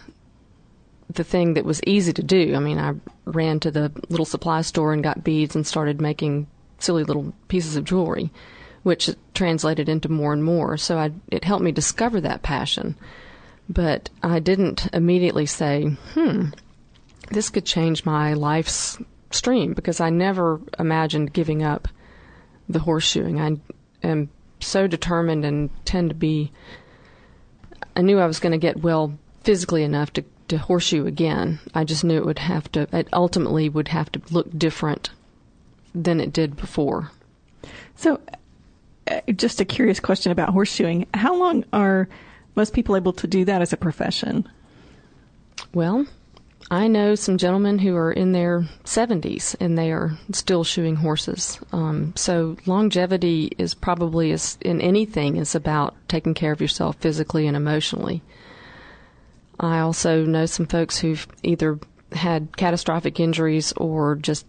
the 1.14 1.24
thing 1.24 1.54
that 1.54 1.64
was 1.64 1.80
easy 1.86 2.12
to 2.12 2.22
do. 2.22 2.54
I 2.54 2.58
mean, 2.58 2.78
I 2.78 2.92
ran 3.24 3.58
to 3.60 3.70
the 3.70 3.90
little 4.10 4.26
supply 4.26 4.60
store 4.60 4.92
and 4.92 5.02
got 5.02 5.24
beads 5.24 5.56
and 5.56 5.66
started 5.66 5.98
making 5.98 6.48
silly 6.78 7.04
little 7.04 7.32
pieces 7.48 7.76
of 7.76 7.84
jewelry, 7.84 8.30
which 8.82 9.08
translated 9.32 9.88
into 9.88 10.10
more 10.10 10.34
and 10.34 10.44
more. 10.44 10.76
So 10.76 10.98
I, 10.98 11.12
it 11.30 11.44
helped 11.44 11.64
me 11.64 11.72
discover 11.72 12.20
that 12.20 12.42
passion. 12.42 12.96
But 13.66 14.10
I 14.22 14.40
didn't 14.40 14.90
immediately 14.92 15.46
say, 15.46 15.84
hmm, 16.12 16.50
this 17.30 17.50
could 17.50 17.64
change 17.64 18.04
my 18.04 18.34
life's 18.34 18.98
stream 19.30 19.72
because 19.72 20.00
I 20.00 20.10
never 20.10 20.60
imagined 20.78 21.32
giving 21.32 21.62
up 21.62 21.88
the 22.68 22.80
horseshoeing. 22.80 23.40
I 23.40 24.06
am 24.06 24.28
so 24.60 24.86
determined 24.86 25.44
and 25.44 25.70
tend 25.84 26.10
to 26.10 26.14
be. 26.14 26.52
I 27.96 28.02
knew 28.02 28.18
I 28.18 28.26
was 28.26 28.40
going 28.40 28.52
to 28.52 28.58
get 28.58 28.82
well 28.82 29.18
physically 29.42 29.82
enough 29.82 30.12
to, 30.14 30.24
to 30.48 30.58
horseshoe 30.58 31.06
again. 31.06 31.58
I 31.74 31.84
just 31.84 32.04
knew 32.04 32.16
it 32.16 32.24
would 32.24 32.38
have 32.38 32.70
to, 32.72 32.88
it 32.92 33.08
ultimately 33.12 33.68
would 33.68 33.88
have 33.88 34.10
to 34.12 34.22
look 34.30 34.56
different 34.56 35.10
than 35.94 36.20
it 36.20 36.32
did 36.32 36.56
before. 36.56 37.10
So, 37.96 38.20
uh, 39.10 39.20
just 39.32 39.60
a 39.60 39.64
curious 39.64 40.00
question 40.00 40.32
about 40.32 40.54
horseshoeing. 40.54 41.06
How 41.12 41.34
long 41.34 41.64
are 41.72 42.08
most 42.54 42.72
people 42.72 42.96
able 42.96 43.12
to 43.14 43.26
do 43.26 43.44
that 43.44 43.60
as 43.60 43.72
a 43.72 43.76
profession? 43.76 44.48
Well, 45.74 46.06
I 46.70 46.88
know 46.88 47.14
some 47.14 47.38
gentlemen 47.38 47.78
who 47.78 47.96
are 47.96 48.12
in 48.12 48.32
their 48.32 48.62
70s 48.84 49.54
and 49.60 49.76
they 49.76 49.92
are 49.92 50.16
still 50.32 50.64
shoeing 50.64 50.96
horses. 50.96 51.60
Um, 51.72 52.14
so 52.16 52.56
longevity 52.66 53.52
is 53.58 53.74
probably 53.74 54.32
as 54.32 54.58
in 54.60 54.80
anything 54.80 55.36
is 55.36 55.54
about 55.54 55.94
taking 56.08 56.34
care 56.34 56.52
of 56.52 56.60
yourself 56.60 56.96
physically 56.96 57.46
and 57.46 57.56
emotionally. 57.56 58.22
I 59.60 59.80
also 59.80 60.24
know 60.24 60.46
some 60.46 60.66
folks 60.66 60.98
who've 60.98 61.26
either 61.42 61.78
had 62.12 62.56
catastrophic 62.56 63.20
injuries 63.20 63.72
or 63.76 64.16
just 64.16 64.46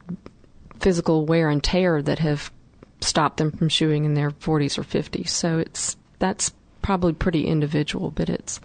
physical 0.79 1.25
wear 1.25 1.49
and 1.49 1.63
tear 1.63 2.01
that 2.01 2.19
have 2.19 2.51
stopped 3.01 3.37
them 3.37 3.51
from 3.51 3.69
shoeing 3.69 4.05
in 4.05 4.13
their 4.13 4.31
40s 4.31 4.77
or 4.77 4.83
50s. 4.83 5.29
So 5.29 5.59
it's 5.59 5.97
that's 6.19 6.53
probably 6.81 7.13
pretty 7.13 7.47
individual, 7.47 8.11
but 8.11 8.29
it's 8.29 8.59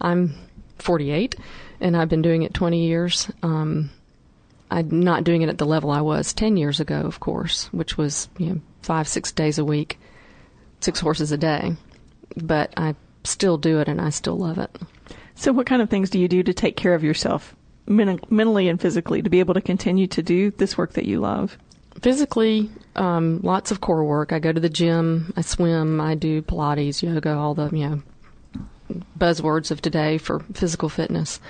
I'm 0.00 0.34
48 0.78 1.36
and 1.80 1.96
I've 1.96 2.08
been 2.08 2.22
doing 2.22 2.42
it 2.42 2.54
20 2.54 2.86
years. 2.86 3.30
Um, 3.42 3.90
I'm 4.70 5.00
not 5.00 5.24
doing 5.24 5.42
it 5.42 5.48
at 5.48 5.58
the 5.58 5.66
level 5.66 5.90
I 5.90 6.00
was 6.00 6.32
10 6.32 6.56
years 6.56 6.80
ago, 6.80 7.00
of 7.00 7.20
course, 7.20 7.66
which 7.72 7.96
was 7.96 8.28
you 8.38 8.46
know 8.46 8.60
five 8.82 9.08
six 9.08 9.32
days 9.32 9.58
a 9.58 9.64
week, 9.64 9.98
six 10.80 11.00
horses 11.00 11.32
a 11.32 11.36
day. 11.36 11.76
But 12.36 12.72
I 12.76 12.94
still 13.24 13.58
do 13.58 13.80
it, 13.80 13.88
and 13.88 14.00
I 14.00 14.10
still 14.10 14.36
love 14.36 14.58
it. 14.58 14.76
So, 15.34 15.52
what 15.52 15.66
kind 15.66 15.82
of 15.82 15.90
things 15.90 16.10
do 16.10 16.18
you 16.18 16.28
do 16.28 16.42
to 16.42 16.52
take 16.52 16.76
care 16.76 16.94
of 16.94 17.04
yourself, 17.04 17.54
men- 17.86 18.20
mentally 18.28 18.68
and 18.68 18.80
physically, 18.80 19.22
to 19.22 19.30
be 19.30 19.40
able 19.40 19.54
to 19.54 19.60
continue 19.60 20.06
to 20.08 20.22
do 20.22 20.50
this 20.50 20.76
work 20.76 20.94
that 20.94 21.06
you 21.06 21.20
love? 21.20 21.56
Physically, 22.02 22.68
um, 22.96 23.40
lots 23.42 23.70
of 23.70 23.80
core 23.80 24.04
work. 24.04 24.32
I 24.32 24.38
go 24.38 24.52
to 24.52 24.60
the 24.60 24.68
gym, 24.68 25.32
I 25.36 25.42
swim, 25.42 26.00
I 26.00 26.14
do 26.14 26.42
Pilates, 26.42 27.02
yoga, 27.02 27.34
all 27.34 27.54
the 27.54 27.70
you 27.70 27.88
know 27.88 28.02
buzzwords 29.18 29.70
of 29.70 29.82
today 29.82 30.18
for 30.18 30.40
physical 30.52 30.88
fitness. 30.88 31.40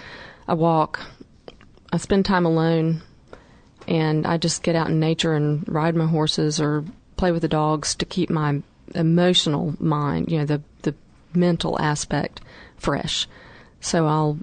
I 0.49 0.55
walk, 0.55 1.01
I 1.93 1.97
spend 1.99 2.25
time 2.25 2.47
alone, 2.47 3.03
and 3.89 4.27
I 4.27 4.37
just 4.37 4.63
get 4.63 4.77
out 4.77 4.89
in 4.89 5.01
nature 5.01 5.35
and 5.35 5.67
ride 5.69 5.95
my 5.95 6.07
horses 6.07 6.61
or 6.61 6.85
play 7.17 7.33
with 7.33 7.43
the 7.43 7.49
dogs 7.49 7.95
to 7.97 8.05
keep 8.05 8.31
my 8.31 8.63
emotional 8.95 9.75
mind, 9.79 10.31
you 10.31 10.39
know, 10.39 10.45
the 10.45 10.63
the 10.83 10.95
mental 11.35 11.81
aspect 11.81 12.41
fresh. 12.77 13.29
So 13.81 14.07
I'll 14.07 14.39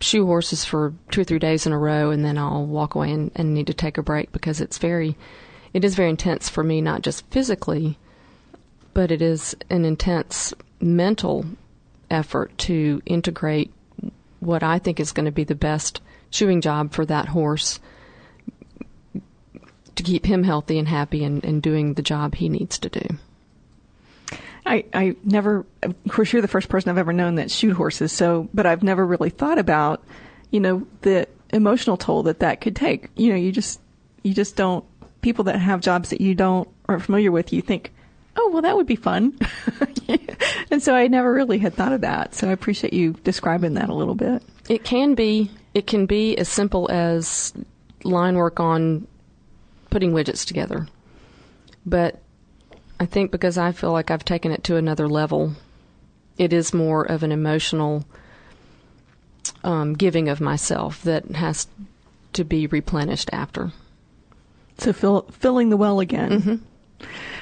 shoe 0.00 0.26
horses 0.26 0.64
for 0.64 0.92
two 1.10 1.22
or 1.22 1.24
three 1.24 1.38
days 1.38 1.66
in 1.66 1.72
a 1.72 1.78
row 1.78 2.10
and 2.10 2.24
then 2.24 2.36
I'll 2.36 2.66
walk 2.66 2.94
away 2.94 3.10
and, 3.12 3.30
and 3.34 3.54
need 3.54 3.66
to 3.68 3.74
take 3.74 3.96
a 3.96 4.02
break 4.02 4.30
because 4.32 4.60
it's 4.60 4.78
very 4.78 5.16
it 5.72 5.84
is 5.84 5.94
very 5.94 6.10
intense 6.10 6.48
for 6.48 6.62
me, 6.62 6.80
not 6.80 7.02
just 7.02 7.26
physically, 7.30 7.98
but 8.94 9.10
it 9.10 9.20
is 9.20 9.54
an 9.68 9.84
intense 9.84 10.54
mental 10.80 11.44
effort 12.10 12.56
to 12.58 13.02
integrate 13.06 13.72
what 14.40 14.62
I 14.62 14.78
think 14.78 15.00
is 15.00 15.12
going 15.12 15.26
to 15.26 15.32
be 15.32 15.44
the 15.44 15.54
best 15.54 16.00
shoeing 16.30 16.60
job 16.60 16.92
for 16.92 17.06
that 17.06 17.28
horse 17.28 17.80
to 19.94 20.02
keep 20.02 20.26
him 20.26 20.44
healthy 20.44 20.78
and 20.78 20.86
happy 20.86 21.24
and, 21.24 21.44
and 21.44 21.62
doing 21.62 21.94
the 21.94 22.02
job 22.02 22.34
he 22.34 22.48
needs 22.48 22.78
to 22.78 22.88
do. 22.88 23.06
I, 24.66 24.84
I 24.92 25.16
never, 25.24 25.64
of 25.82 25.94
course, 26.08 26.32
you're 26.32 26.42
the 26.42 26.48
first 26.48 26.68
person 26.68 26.90
I've 26.90 26.98
ever 26.98 27.12
known 27.12 27.36
that 27.36 27.50
shoot 27.50 27.74
horses. 27.74 28.12
So, 28.12 28.48
but 28.52 28.66
I've 28.66 28.82
never 28.82 29.06
really 29.06 29.30
thought 29.30 29.58
about, 29.58 30.04
you 30.50 30.60
know, 30.60 30.86
the 31.02 31.28
emotional 31.50 31.96
toll 31.96 32.24
that 32.24 32.40
that 32.40 32.60
could 32.60 32.74
take. 32.74 33.08
You 33.16 33.30
know, 33.30 33.36
you 33.36 33.52
just, 33.52 33.80
you 34.22 34.34
just 34.34 34.56
don't. 34.56 34.84
People 35.22 35.44
that 35.44 35.58
have 35.58 35.80
jobs 35.80 36.10
that 36.10 36.20
you 36.20 36.34
don't 36.34 36.68
aren't 36.88 37.02
familiar 37.02 37.32
with, 37.32 37.52
you 37.52 37.62
think, 37.62 37.92
oh, 38.36 38.50
well, 38.52 38.62
that 38.62 38.76
would 38.76 38.86
be 38.86 38.96
fun. 38.96 39.38
and 40.70 40.82
so 40.82 40.94
I 40.94 41.08
never 41.08 41.32
really 41.32 41.58
had 41.58 41.74
thought 41.74 41.92
of 41.92 42.02
that. 42.02 42.34
So 42.34 42.48
I 42.48 42.52
appreciate 42.52 42.92
you 42.92 43.12
describing 43.24 43.74
that 43.74 43.88
a 43.88 43.94
little 43.94 44.14
bit. 44.14 44.42
It 44.68 44.84
can 44.84 45.14
be. 45.14 45.50
It 45.74 45.86
can 45.86 46.06
be 46.06 46.36
as 46.36 46.48
simple 46.48 46.90
as 46.90 47.52
line 48.04 48.36
work 48.36 48.60
on 48.60 49.06
putting 49.90 50.12
widgets 50.12 50.46
together. 50.46 50.86
But 51.84 52.20
I 52.98 53.06
think 53.06 53.30
because 53.30 53.58
I 53.58 53.72
feel 53.72 53.92
like 53.92 54.10
I've 54.10 54.24
taken 54.24 54.52
it 54.52 54.64
to 54.64 54.76
another 54.76 55.08
level, 55.08 55.52
it 56.38 56.52
is 56.52 56.72
more 56.72 57.04
of 57.04 57.22
an 57.22 57.32
emotional 57.32 58.04
um, 59.64 59.94
giving 59.94 60.28
of 60.28 60.40
myself 60.40 61.02
that 61.02 61.30
has 61.32 61.66
to 62.32 62.44
be 62.44 62.66
replenished 62.66 63.30
after. 63.32 63.72
So 64.78 64.92
fill, 64.92 65.22
filling 65.30 65.70
the 65.70 65.76
well 65.76 66.00
again. 66.00 66.30
Mm-hmm. 66.30 66.56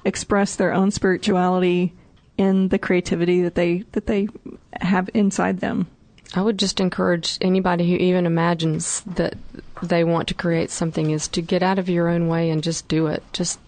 express 0.03 0.55
their 0.55 0.73
own 0.73 0.89
spirituality 0.89 1.93
in 2.39 2.69
the 2.69 2.79
creativity 2.79 3.43
that 3.43 3.53
they 3.53 3.83
that 3.91 4.07
they 4.07 4.29
have 4.81 5.11
inside 5.13 5.59
them? 5.59 5.85
I 6.35 6.41
would 6.41 6.59
just 6.59 6.79
encourage 6.79 7.37
anybody 7.41 7.89
who 7.89 7.97
even 7.97 8.25
imagines 8.27 9.01
that 9.01 9.35
they 9.81 10.03
want 10.03 10.27
to 10.27 10.35
create 10.35 10.69
something 10.69 11.09
is 11.09 11.27
to 11.29 11.41
get 11.41 11.63
out 11.63 11.79
of 11.79 11.89
your 11.89 12.07
own 12.07 12.27
way 12.27 12.51
and 12.51 12.61
just 12.61 12.87
do 12.87 13.07
it. 13.07 13.23
Just 13.33 13.59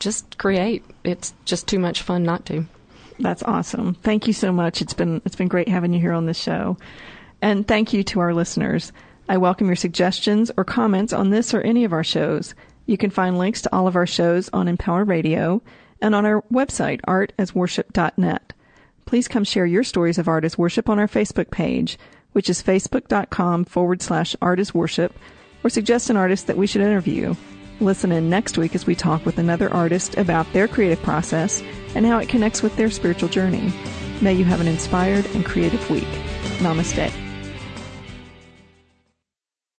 just 0.00 0.36
create. 0.38 0.84
It's 1.04 1.32
just 1.44 1.68
too 1.68 1.78
much 1.78 2.02
fun 2.02 2.24
not 2.24 2.44
to. 2.46 2.66
That's 3.20 3.44
awesome. 3.44 3.94
Thank 3.94 4.26
you 4.26 4.32
so 4.32 4.50
much. 4.50 4.82
It's 4.82 4.94
been 4.94 5.22
it's 5.24 5.36
been 5.36 5.48
great 5.48 5.68
having 5.68 5.92
you 5.92 6.00
here 6.00 6.12
on 6.12 6.26
the 6.26 6.34
show. 6.34 6.76
And 7.40 7.66
thank 7.66 7.92
you 7.92 8.02
to 8.04 8.20
our 8.20 8.34
listeners. 8.34 8.92
I 9.28 9.36
welcome 9.36 9.68
your 9.68 9.76
suggestions 9.76 10.50
or 10.56 10.64
comments 10.64 11.12
on 11.12 11.30
this 11.30 11.54
or 11.54 11.60
any 11.60 11.84
of 11.84 11.92
our 11.92 12.04
shows. 12.04 12.56
You 12.86 12.98
can 12.98 13.10
find 13.10 13.38
links 13.38 13.62
to 13.62 13.72
all 13.74 13.86
of 13.86 13.94
our 13.94 14.06
shows 14.06 14.50
on 14.52 14.66
Empower 14.66 15.04
Radio 15.04 15.62
and 16.00 16.14
on 16.16 16.26
our 16.26 16.42
website, 16.52 17.00
artasworship.net 17.02 18.52
please 19.04 19.28
come 19.28 19.44
share 19.44 19.66
your 19.66 19.84
stories 19.84 20.18
of 20.18 20.28
art 20.28 20.44
as 20.44 20.58
worship 20.58 20.88
on 20.88 20.98
our 20.98 21.08
Facebook 21.08 21.50
page, 21.50 21.98
which 22.32 22.48
is 22.48 22.62
facebook.com 22.62 23.64
forward 23.64 24.02
slash 24.02 24.34
artasworship, 24.42 25.12
or 25.64 25.70
suggest 25.70 26.10
an 26.10 26.16
artist 26.16 26.46
that 26.46 26.56
we 26.56 26.66
should 26.66 26.82
interview. 26.82 27.34
Listen 27.80 28.12
in 28.12 28.30
next 28.30 28.58
week 28.58 28.74
as 28.74 28.86
we 28.86 28.94
talk 28.94 29.26
with 29.26 29.38
another 29.38 29.72
artist 29.72 30.16
about 30.16 30.50
their 30.52 30.68
creative 30.68 31.02
process 31.02 31.62
and 31.94 32.06
how 32.06 32.18
it 32.18 32.28
connects 32.28 32.62
with 32.62 32.74
their 32.76 32.90
spiritual 32.90 33.28
journey. 33.28 33.72
May 34.20 34.34
you 34.34 34.44
have 34.44 34.60
an 34.60 34.68
inspired 34.68 35.26
and 35.34 35.44
creative 35.44 35.90
week. 35.90 36.08
Namaste. 36.58 37.31